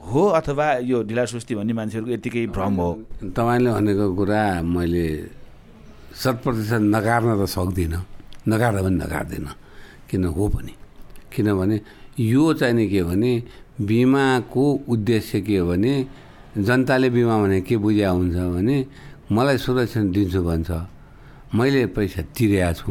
हो 0.00 0.22
अथवा 0.40 0.66
यो 0.90 1.02
ढिला 1.04 1.24
सुस्ती 1.28 1.54
भन्ने 1.54 1.72
मान्छेहरूको 1.76 2.12
यतिकै 2.16 2.46
भ्रम 2.56 2.74
हो? 2.80 2.90
तपाईँले 3.36 3.70
भनेको 3.76 4.06
कुरा 4.16 4.42
मैले 4.64 5.06
शत 6.16 6.36
प्रतिशत 6.42 6.82
नकार्न 6.94 7.30
त 7.36 7.44
सक्दिनँ। 7.44 8.00
नकार्दा 8.48 8.80
पनि 8.80 8.96
नकार्दिनँ। 9.04 9.52
किन 10.08 10.24
हो 10.32 10.44
पनि 10.48 10.72
किनभने 11.30 11.76
यो 12.18 12.44
चाहिँ 12.58 12.74
नि 12.74 12.84
के 12.88 13.02
भने 13.06 13.32
बिमाको 13.80 14.64
उद्देश्य 14.88 15.40
के 15.46 15.56
हो 15.60 15.66
भने 15.68 15.92
जनताले 16.58 17.08
बिमा 17.14 17.36
भने 17.42 17.60
के 17.62 17.76
बुझ्या 17.76 18.10
हुन्छ 18.10 18.36
भने 18.56 18.76
मलाई 19.30 19.56
सुरक्षा 19.62 20.00
दिन्छु 20.10 20.40
भन्छ। 20.42 20.70
मैले 21.54 21.86
पैसा 21.94 22.22
तिरेको 22.34 22.72
छु। 22.74 22.90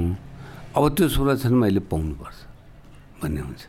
अब 0.78 0.84
त्यो 0.96 1.06
सुरक्षा 1.10 1.50
मैले 1.50 1.82
पाउनुपर्छ 1.90 2.38
भन्ने 3.22 3.42
हुन्छ। 3.42 3.62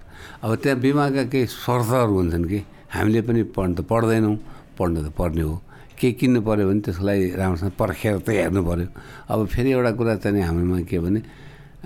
अब 0.44 0.50
त्यहाँ 0.62 0.79
बिमाका 0.79 1.22
केही 1.33 1.46
शर्तहरू 1.46 2.14
हुन्छन् 2.14 2.46
कि? 2.46 2.61
हामीले 2.90 3.20
पनि 3.22 3.42
पढ्नु 3.55 3.74
त 3.74 3.81
पढ्दैनौँ 3.90 4.37
पढ्नु 4.79 4.98
त 5.07 5.09
पर्ने 5.18 5.42
हो। 5.42 5.55
केही 5.98 6.12
किन्नु 6.16 6.40
पऱ्यो 6.42 6.64
भने 6.68 6.81
त्यसको 6.81 7.05
लागि 7.05 7.26
राम्रोसँग 7.40 7.72
पर्खेर 7.81 8.18
त 8.24 8.29
हेर्नु 8.33 8.61
पऱ्यो 8.64 8.88
अब 9.31 9.38
फेरि 9.53 9.70
एउटा 9.76 9.90
कुरा 9.98 10.14
चाहिँ 10.24 10.42
हाम्रोमा 10.42 10.81
के 10.88 10.98
भने 10.98 11.20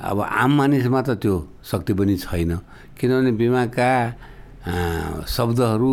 अब 0.01 0.19
आम 0.23 0.51
मानिसमा 0.59 1.01
त 1.03 1.11
त्यो 1.23 1.35
शक्ति 1.71 1.93
पनि 1.99 2.14
छैन। 2.23 2.53
किनभने 2.99 3.31
बिमाका 3.35 3.90
शब्दहरू 5.27 5.93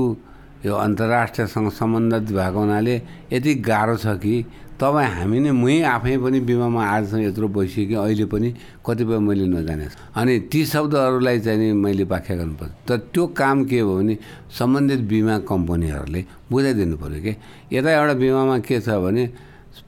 यो 0.66 0.74
अन्तर्राष्ट्रियसँग 0.86 1.70
सम्बन्धित 1.74 2.30
भएको 2.38 2.60
हुनाले 2.62 2.96
यति 3.34 3.52
गाह्रो 3.66 3.96
छ 3.98 4.16
कि 4.22 4.36
तपाईँ 4.82 5.10
हामी 5.14 5.40
नै 5.46 5.52
मै 5.54 5.86
आफै 5.86 6.18
पनि 6.18 6.40
बिमामा 6.42 6.82
आजसम्म 6.82 7.22
यत्रो 7.30 7.48
कि 7.54 7.94
अहिले 7.94 8.26
पनि 8.26 8.50
कतिपय 8.82 9.18
मैले 9.22 9.46
नजाने 9.54 9.86
अनि 10.18 10.34
ती 10.50 10.66
शब्दहरूलाई 10.66 11.38
चाहिँ 11.46 11.74
मैले 11.78 12.04
व्याख्या 12.10 12.36
गर्नुपर्छ। 12.42 12.72
तर 12.90 12.98
त्यो 13.14 13.24
काम 13.38 13.58
के 13.70 13.78
भयो 13.78 13.96
भने 14.02 14.18
सम्बन्धित 14.58 15.02
बिमा 15.06 15.36
कम्पनीहरूले 15.46 16.22
बुझाइदिनु 16.50 16.98
पऱ्यो 16.98 17.22
कि? 17.22 17.34
यता 17.78 17.90
एउटा 17.94 18.14
बिमामा 18.18 18.58
के 18.66 18.82
छ 18.82 18.90
भने 19.06 19.24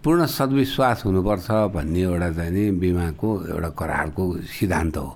पूर्ण 0.03 0.25
सद्विश्वास 0.29 0.97
हुनुपर्छ 1.05 1.47
भन्ने 1.73 2.01
एउटा 2.05 2.29
चाहिँ 2.37 2.51
नि 2.53 2.63
बिमाको 2.77 3.29
एउटा 3.49 3.69
करारको 3.73 4.23
सिद्धान्त 4.45 4.97
हो। 4.97 5.09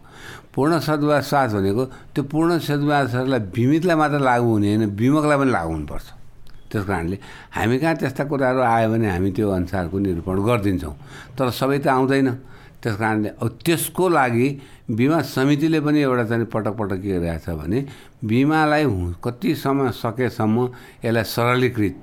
पूर्ण 0.58 0.74
सद्विश्वास 0.82 1.54
भनेको 1.54 1.84
त्यो 2.18 2.24
पूर्ण 2.34 2.58
सद्विश्वासलाई 2.66 3.40
बिमितलाई 3.54 3.96
मात्र 3.96 4.20
लागु 4.26 4.48
हुने 4.58 4.68
होइन 4.74 4.90
बिमकलाई 4.98 5.38
पनि 5.38 5.52
लागु 5.54 5.72
हुनुपर्छ। 5.72 6.17
त्यस 6.72 6.84
कारणले 6.86 7.18
हामी 7.56 7.78
कहाँ 7.80 7.96
त्यस्ता 7.96 8.24
कुराहरू 8.28 8.60
आयो 8.60 8.88
भने 8.92 9.08
हामी 9.10 9.30
त्यो 9.32 9.50
अनुसारको 9.50 9.98
निरूपण 10.00 10.38
गरिदिन्छौँ। 10.48 10.96
तर 11.38 11.50
सबै 11.50 11.80
त 11.80 11.88
आउँदैन। 11.88 12.30
त्यस 12.84 12.96
कारणले 12.96 13.30
अब 13.42 13.48
त्यसको 13.66 14.06
लागि 14.10 14.48
बिमा 14.94 15.20
समितिले 15.26 15.80
पनि 15.82 16.00
एउटा 16.06 16.24
चाहिँ 16.30 16.46
पटक 16.54 16.74
पटक 16.78 17.00
के 17.02 17.10
गरिरहेको 17.10 17.42
छ 17.42 17.56
भने 17.58 17.80
बिमालाई 18.24 18.84
समय 19.58 19.92
सकेसम्म 19.98 20.58
यसलाई 21.04 21.24
सरलीकृत 21.24 21.98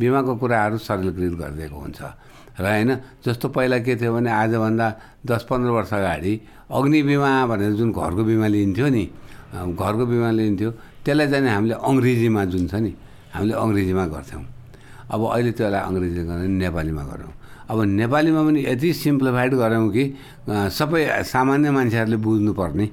बिमाको 0.00 0.32
कुराहरू 0.36 0.76
सरलीकृत 0.78 1.32
गरिदिएको 1.40 1.78
हुन्छ। 1.78 2.00
र 2.60 2.64
होइन 2.66 2.90
जस्तो 3.24 3.48
पहिला 3.54 3.78
के 3.86 3.96
थियो 3.96 4.12
भने 4.14 4.30
आजभन्दा 4.30 4.86
दस 5.26 5.42
पन्ध्र 5.48 5.70
वर्ष 5.70 5.92
अगाडि 5.94 6.32
अग्नि 6.70 7.00
बिमा 7.02 7.30
भनेर 7.46 7.72
जुन 7.78 7.90
घरको 7.94 8.22
बिमा 8.26 8.46
लिन्थ्यो 8.46 8.88
नि 8.90 9.04
घरको 9.78 10.04
बिमा 10.06 10.30
लिन्थ्यो 10.30 10.70
त्यसलाई 11.06 11.26
चाहिँ 11.30 11.48
हामीले 11.48 11.74
अङ्ग्रेजीमा 11.80 12.44
जुन 12.52 12.66
छ 12.68 12.74
नि 12.84 12.92
हामीले 13.34 13.54
अङ्ग्रेजीमा 13.54 14.04
गर्थ्यौँ। 14.14 14.44
अब 15.12 15.20
अहिले 15.34 15.52
त्यसलाई 15.58 15.82
अङ्ग्रेजी 15.88 16.22
गरेर 16.28 16.48
नेपालीमा 16.62 17.02
गरौँ। 17.10 17.32
अब 17.70 17.78
नेपालीमा 18.00 18.40
पनि 18.48 18.60
यति 18.64 18.88
सिम्प्लिफाइड 19.04 19.52
गऱ्यौँ 19.62 19.88
कि 19.92 20.04
सबै 20.48 21.02
सामान्य 21.24 21.68
मान्छेहरूले 21.76 22.18
बुझ्नुपर्ने 22.24 22.86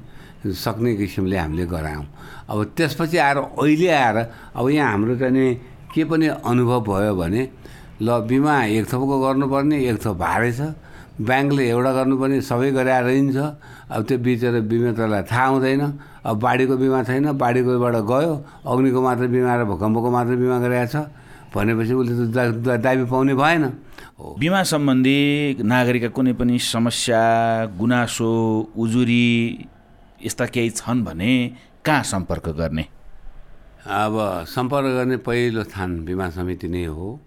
सक्ने 0.51 0.91
किसिमले 0.99 1.37
हामीले 1.37 1.65
गरायौँ। 1.65 2.05
अब 2.51 2.59
त्यसपछि 2.77 3.17
आएर 3.17 3.37
अहिले 3.37 3.89
आएर 3.89 4.17
अब 4.55 4.65
यहाँ 4.69 4.91
हाम्रो 4.91 5.15
चाहिँ 5.17 5.53
के 5.93 6.03
पनि 6.05 6.27
अनुभव 6.43 6.79
भयो 6.83 7.13
भने 7.15 7.41
ल 8.03 8.07
बिमा 8.27 8.53
एक 8.75 8.85
थोपको 8.91 9.15
गर्नुपर्ने 9.23 9.77
एक 9.89 9.97
थोप 10.05 10.15
भाडै 10.19 10.51
छ। 10.51 10.61
ब्याङ्कले 11.15 11.63
एउटा 11.71 11.91
गर्नुपर्ने 11.95 12.37
सबै 12.43 12.71
गराएर 12.75 13.03
रहन्छ 13.07 13.37
अब 13.91 14.01
त्यो 14.07 14.17
बिचरा 14.17 14.59
बिमेतालाई 14.65 15.23
थाहा 15.29 15.45
हुँदैन। 15.45 15.83
अब 16.25 16.35
बाढीको 16.41 16.75
बिमा 16.77 16.99
छैन 17.05 17.37
बाढीकोबाट 17.37 17.95
गयो 18.09 18.33
अग्निको 18.65 18.99
मात्र 19.01 19.25
बिमा 19.29 19.53
र 19.55 19.63
भूकम्पको 19.69 20.09
मात्र 20.09 20.33
बिमा 20.41 20.57
गरिरहेको 20.63 20.91
छ 20.91 20.95
भनेपछि 21.53 21.93
उसले 21.93 22.25
त 22.65 22.81
दाबी 22.81 23.05
पाउने 23.05 23.33
भएन। 23.37 23.63
बिमा 24.41 24.61
सम्बन्धी 24.63 25.19
नागरिकका 25.61 26.09
कुनै 26.17 26.33
पनि 26.33 26.57
समस्या 26.57 27.21
गुनासो 27.77 28.29
उजुरी 28.73 29.27
यस्ता 30.25 30.45
केही 30.49 30.69
छन् 30.81 31.03
भने 31.05 31.31
कहाँ 31.85 32.03
सम्पर्क 32.03 32.45
गर्ने? 32.57 32.83
अब 33.85 34.13
सम्पर्क 34.49 34.89
गर्ने 34.97 35.17
पहिलो 35.21 35.63
स्थान 35.69 35.89
बिमा 36.09 36.29
समिति 36.33 36.67
नै 36.73 36.85
हो। 36.89 37.19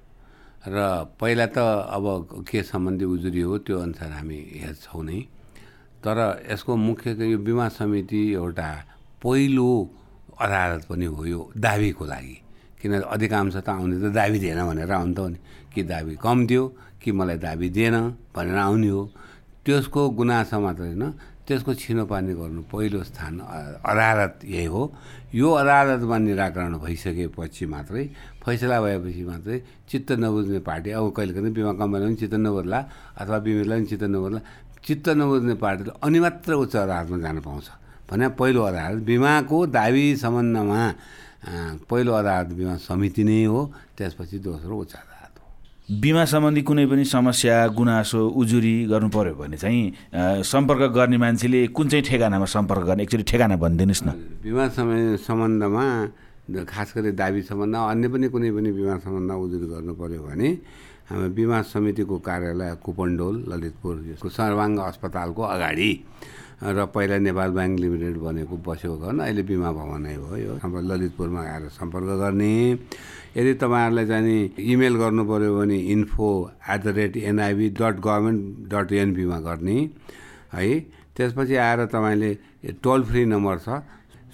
र 0.66 0.76
पहिला 1.20 1.46
त 1.54 1.58
अब 1.94 2.44
के 2.50 2.62
सम्बन्धी 2.66 3.04
उजुरी 3.04 3.40
हो 3.46 3.58
त्यो 3.62 3.78
अनुसार 3.78 4.10
हामी 4.10 4.38
हेर्छौँ 4.58 5.04
नै। 5.06 5.18
तर 6.04 6.18
यसको 6.52 6.76
मुख्य 6.76 7.14
यो 7.30 7.38
बिमा 7.38 7.68
समिति 7.68 8.20
एउटा 8.32 8.68
पहिलो 9.22 9.68
अदालत 10.40 10.84
पनि 10.90 11.06
हो 11.06 11.24
यो 11.26 11.40
दाबीको 11.58 12.04
लागि। 12.06 12.36
किन 12.78 12.92
अधिकांश 13.10 13.56
त 13.56 13.68
आउने 13.68 13.96
त 13.98 14.14
दाबी 14.14 14.38
दिएन 14.38 14.60
भनेर 14.66 14.92
आउनु 14.92 15.26
नि 15.28 15.38
कि 15.74 15.82
दाबी 15.82 16.14
कम 16.22 16.46
दियो 16.46 16.64
कि 17.02 17.10
मलाई 17.12 17.38
दाबी 17.42 17.68
दिएन 17.74 17.96
भनेर 18.30 18.56
आउने 18.56 18.88
हो। 18.88 19.02
त्यसको 19.66 20.00
गुनासो 20.14 20.58
मात्र 20.60 20.82
होइन 20.82 21.04
त्यसको 21.48 21.74
छिनोपानी 21.74 22.32
गर्नु 22.38 22.62
पहिलो 22.70 23.02
स्थान 23.02 23.34
अदालत 23.82 24.44
यही 24.44 24.68
हो। 24.68 24.82
यो 25.34 25.48
अदालतमा 25.50 26.16
निराकरण 26.18 26.72
भइसकेपछि 26.78 27.66
मात्रै 27.66 28.04
फैसला 28.44 28.76
भएपछि 28.80 29.22
मात्रै 29.24 29.56
चित्त 29.90 30.12
नबुझ्ने 30.22 30.60
पार्टी 30.62 30.90
अब 30.94 31.04
कहिले 31.16 31.32
कहिले 31.34 31.50
बिमा 31.50 31.72
कम्पनीलाई 31.80 32.08
पनि 32.08 32.16
चित्त 32.16 32.34
नबुझ्ला 32.46 32.78
अथवा 33.20 33.38
बिमीलाई 33.44 33.78
पनि 33.78 33.86
चित्त 33.90 34.04
नबुझ्ला 34.12 34.40
चित्त 34.84 35.08
नबुझ्ने 35.18 35.54
पार्टीले 35.62 35.90
अनि 36.02 36.18
मात्र 36.20 36.52
उच्च 36.54 36.74
अदालतमा 36.76 37.18
जानु 37.18 37.40
पाउँछ। 37.40 37.68
भने 38.08 38.28
पहिलो 38.40 38.62
अदालत 38.62 39.00
बिमाको 39.04 39.58
दाबी 39.68 40.04
सम्बन्धमा 40.16 40.80
पहिलो 41.90 42.12
अदालत 42.12 42.48
बिमा 42.58 42.74
समिति 42.88 43.22
नै 43.24 43.44
हो 43.44 43.60
त्यसपछि 43.98 44.38
दोस्रो 44.38 44.74
उच्च 44.78 44.92
अदालत 44.94 45.34
हो। 45.38 45.46
बिमा 46.00 46.24
सम्बन्धी 46.24 46.62
कुनै 46.68 46.86
पनि 46.88 47.04
समस्या 47.04 47.56
गुनासो 47.76 48.20
उजुरी 48.40 48.74
गर्नु 48.90 49.08
पऱ्यो 49.12 49.34
भने 49.36 49.56
चाहिँ 49.56 50.42
सम्पर्क 50.44 50.82
गर्ने 50.96 51.16
मान्छेले 51.20 51.60
कुन 51.76 51.88
चाहिँ 51.88 52.04
ठेगानामा 52.08 52.46
सम्पर्क 52.48 52.82
गर्ने 52.88 53.02
एकचोटि 53.04 53.24
ठेगाना 53.28 53.56
भनिदिनुहोस् 53.60 54.04
न। 54.06 54.08
बिमा 54.44 54.64
सम्बन्धमा 55.28 55.84
खास 56.64 56.88
गरी 56.96 57.12
दाबी 57.12 57.40
सम्बन्ध 57.44 57.76
अन्य 57.76 58.08
पनि 58.08 58.26
कुनै 58.32 58.50
पनि 58.56 58.70
बिमा 58.72 58.94
सम्बन्धमा 59.04 59.36
उजुरी 59.36 59.66
गर्नु 59.68 59.92
पऱ्यो 60.00 60.20
भने 60.24 60.48
हाम्रो 61.08 61.28
बिमा 61.32 61.58
समितिको 61.64 62.16
कार्यालय 62.20 62.74
कुपनडोल 62.84 63.36
ललितपुर 63.48 63.96
सर्वाङ्ग 64.28 64.78
अस्पतालको 64.78 65.42
अगाडि। 65.42 65.92
र 66.58 66.84
पहिला 66.92 67.16
नेपाल 67.24 67.50
ब्याङ्क 67.56 67.74
लिमिटेड 67.80 68.16
बनेको 68.20 68.54
बसेको 68.60 68.96
घर 68.98 69.12
अहिले 69.24 69.42
बिमा 69.48 69.70
भवन 69.72 70.04
हो 70.20 70.36
यो 70.36 70.52
अब 70.60 70.74
ललितपुरमा 70.84 71.40
आएर 71.48 71.68
सम्पर्क 71.72 72.08
गर्ने। 72.20 72.52
यदि 73.40 73.52
तपाईँहरूलाई 73.56 74.06
चाहिँ 74.06 74.38
इमेल 74.60 74.94
गर्नु 75.00 75.22
पऱ्यो 75.24 75.50
भने 75.56 75.78
info 75.96 76.28
at 76.68 76.80
the 76.84 76.88
rate 76.98 77.16
NIB 77.16 77.68
dot 77.80 77.96
government 78.04 78.42
dot 78.68 78.92
एनपीमा 78.92 79.38
गर्ने। 79.48 79.78
है 80.52 80.68
त्यसपछि 81.16 81.56
आएर 81.56 81.84
तपाईँले 81.88 82.30
टोल 82.84 83.00
फ्री 83.08 83.24
नम्बर 83.32 83.56
छ 83.64 83.80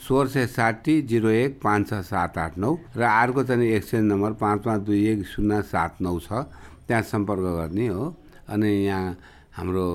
सोह्र 0.05 0.29
सय 0.29 0.47
साठी 0.47 1.01
जिरो 1.09 1.29
एक 1.33 1.61
पाँच 1.64 1.88
छ 1.88 2.01
सात 2.05 2.37
आठ 2.38 2.59
नौ 2.61 2.73
र 2.93 3.03
अर्को 3.03 3.43
चाहिँ 3.49 3.69
एक्सचेन्ज 3.73 4.05
नम्बर 4.12 4.33
पाँच 4.37 4.61
पाँच 4.64 4.81
दुई 4.85 5.01
एक 5.09 5.25
शून्य 5.27 5.61
सात 5.64 6.03
नौ 6.05 6.19
छ। 6.21 6.45
त्यहाँ 6.85 7.03
सम्पर्क 7.09 7.40
गर्ने 7.40 7.87
हो। 7.88 8.05
अनि 8.53 8.69
यहाँ 8.85 9.17
हाम्रो 9.57 9.87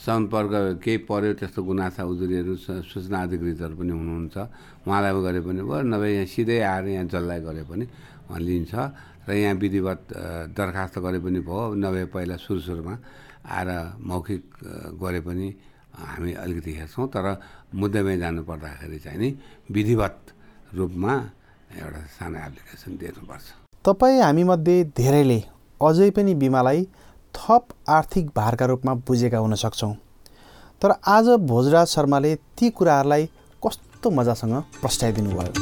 सम्पर्क 0.00 0.80
केही 0.80 0.96
पऱ्यो 1.04 1.32
त्यस्तो 1.36 1.60
गुनासा 1.60 2.02
उजुरीहरू 2.08 2.54
सूचना 2.88 3.18
अधिकृतहरू 3.28 3.74
पनि 3.76 3.92
हुनुहुन्छ। 3.92 4.36
उहाँलाई 4.88 5.12
गरे 5.12 5.40
पनि 5.44 5.60
भयो। 5.60 5.82
नभए 5.92 6.10
यहाँ 6.14 6.26
सिधै 6.32 6.58
आएर 6.64 6.84
यहाँ 6.96 7.04
जसलाई 7.12 7.40
गरे 7.44 7.62
पनि 7.68 7.84
उहाँ 8.24 8.40
लिन्छ। 8.40 8.72
र 9.28 9.30
यहाँ 9.44 9.54
विधिवत 9.60 10.00
दरखास्त 10.56 10.98
गरे 11.04 11.18
पनि 11.20 11.40
भयो। 11.44 11.74
नभए 11.84 12.04
पहिला 12.16 12.36
सुरु 12.40 12.60
सुरुमा 12.64 12.94
आएर 13.44 13.70
मौखिक 14.08 14.42
गरे 14.96 15.20
पनि 15.20 15.48
हामी 15.94 16.32
अलिकति 16.42 16.72
हेर्छौँ 16.74 17.06
तर 17.08 17.26
मुद्दामै 17.74 18.16
जानु 18.18 18.42
पर्दाखेरि 18.44 18.98
चाहिँ 18.98 19.18
नि 19.18 19.28
विधिवत 19.70 20.18
रूपमा 20.74 21.14
एउटा 21.78 22.00
सानो 22.18 22.38
एप्लिकेसन 22.46 22.96
दिनुपर्छ। 22.98 23.44
तपाईँ 23.84 24.20
हामीमध्ये 24.20 24.76
धेरैले 24.96 25.40
अझै 25.80 26.10
पनि 26.16 26.34
बिमालाई 26.34 26.84
थप 27.34 27.64
आर्थिक 27.88 28.26
भारका 28.36 28.66
रूपमा 28.66 28.94
बुझेका 29.06 29.38
हुन 29.38 29.54
सक्छौँ 29.64 29.94
तर 30.82 30.90
आज 31.06 31.28
भोजराज 31.50 31.86
शर्माले 31.88 32.34
ती 32.58 32.70
कुराहरूलाई 32.70 33.26
कस्तो 33.62 34.10
मजासँग 34.10 34.54
प्रस्ट्याइदिनु 34.80 35.30
भयो 35.30 35.52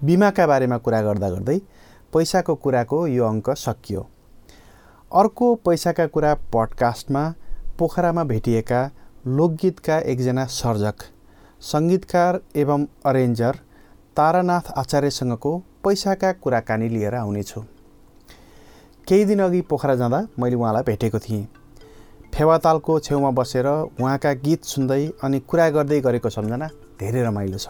बिमाका 0.00 0.46
बारेमा 0.46 0.78
कुरा 0.78 1.00
गर्दा 1.02 1.28
गर्दै 1.30 1.58
पैसाको 2.12 2.54
कुराको 2.64 3.06
यो 3.06 3.24
अङ्क 3.24 3.50
सकियो। 3.58 4.02
अर्को 5.10 5.54
पैसाका 5.64 6.06
कुरा 6.06 6.32
पडकास्टमा 6.52 7.22
पोखरामा 7.78 8.22
भेटिएका 8.24 8.80
लोकगीतका 9.26 9.98
एकजना 10.04 10.44
सर्जक 10.46 11.02
सङ्गीतकार 11.62 12.38
एवं 12.56 12.84
अरेन्जर 13.06 13.56
तारानाथ 14.16 14.70
आचार्यसँगको 14.76 15.56
पैसाका 15.84 16.32
कुराकानी 16.34 16.88
लिएर 16.88 17.14
आउनेछु। 17.14 17.60
केही 19.08 19.24
दिन 19.24 19.40
अघि 19.42 19.60
पोखरा 19.70 19.94
जाँदा 19.94 20.20
मैले 20.38 20.56
उहाँलाई 20.56 20.82
भेटेको 20.86 21.18
थिएँ। 21.18 21.46
फेवातालको 22.34 22.98
छेउमा 23.00 23.30
बसेर 23.30 23.66
उहाँका 23.66 24.32
गीत 24.44 24.64
सुन्दै 24.64 25.06
अनि 25.24 25.40
कुरा 25.40 25.68
गर्दै 25.70 26.00
गरेको 26.00 26.30
सम्झना 26.30 26.68
धेरै 27.00 27.22
रमाइलो 27.22 27.58
छ। 27.58 27.68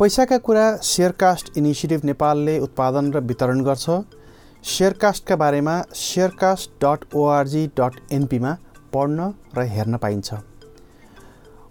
पैसाका 0.00 0.38
कुरा 0.38 0.64
सेयरकास्ट 0.82 1.58
इनिसिएटिभ 1.58 2.04
नेपालले 2.04 2.58
उत्पादन 2.58 3.12
र 3.12 3.20
वितरण 3.20 3.62
गर्छ। 3.64 4.00
सेयरकास्टका 4.62 5.36
बारेमा 5.36 5.74
सेयरकास्ट 5.94 6.70
डट 6.84 7.04
ओआरजी 7.16 7.66
डट 7.78 7.94
एनपीमा 8.12 8.52
पढ्न 8.92 9.32
र 9.56 9.62
हेर्न 9.66 9.96
पाइन्छ। 9.96 10.34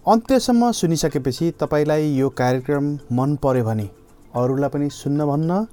अन्त्यसम्म 0.06 0.70
सुनिसकेपछि 0.72 1.50
तपाईँलाई 1.60 2.10
यो 2.14 2.28
कार्यक्रम 2.34 2.88
मन 3.12 3.36
पर्यो 3.36 3.64
भने 3.64 3.88
अरूलाई 4.34 4.70
पनि 4.70 4.90
सुन्न 4.90 5.26
भन्न 5.26 5.66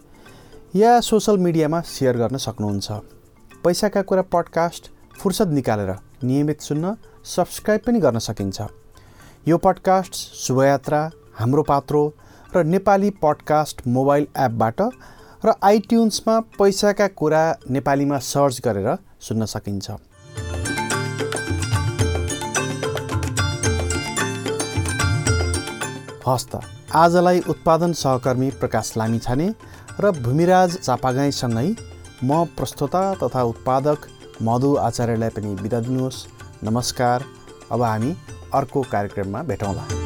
या 0.75 0.99
सोसल 1.01 1.37
मिडियामा 1.37 1.81
सेयर 1.87 2.17
गर्न 2.17 2.37
सक्नुहुन्छ। 2.37 2.91
पैसाका 3.63 4.01
कुरा 4.01 4.21
पडकास्ट 4.29 4.91
फुर्सद 5.19 5.53
निकालेर 5.53 5.91
नियमित 6.23 6.61
सुन्न 6.61 6.95
सब्सक्राइब 7.25 7.81
पनि 7.87 7.99
गर्न 7.99 8.19
सकिन्छ। 8.19 8.61
यो 9.47 9.57
पडकास्ट 9.57 10.13
शुभयात्रा 10.13 11.01
हाम्रो 11.39 11.63
पात्रो 11.63 12.07
र 12.53 12.63
नेपाली 12.65 13.09
पडकास्ट 13.23 13.87
मोबाइल 13.87 14.27
एपबाट 14.37 14.81
र 15.45 15.53
आइट्युन्समा 15.63 16.39
पैसाका 16.57 17.07
कुरा 17.13 17.41
नेपालीमा 17.69 18.17
सर्च 18.25 18.59
गरेर 18.65 18.87
सुन्न 19.21 19.45
सकिन्छ। 19.45 19.91
हस्त 26.27 26.59
आजलाई 26.95 27.39
उत्पादन 27.49 27.93
सहकर्मी 27.93 28.49
प्रकाश 28.59 28.93
लामिछाने 28.97 29.47
र 29.99 30.11
भूमिराज 30.19 30.77
चापागाईसँगै 30.77 31.69
म 32.23 32.43
प्रस्तोता 32.57 33.03
तथा 33.23 33.43
उत्पादक 33.43 34.09
मधु 34.41 34.75
आचार्यलाई 34.79 35.29
पनि 35.37 35.55
बिदा 35.61 35.79
दिनुहोस्। 35.85 36.25
नमस्कार 36.63 37.23
अब 37.71 37.81
हामी 37.83 38.15
अर्को 38.53 38.81
कार्यक्रममा 38.91 39.43
भेटौँला। 39.43 39.96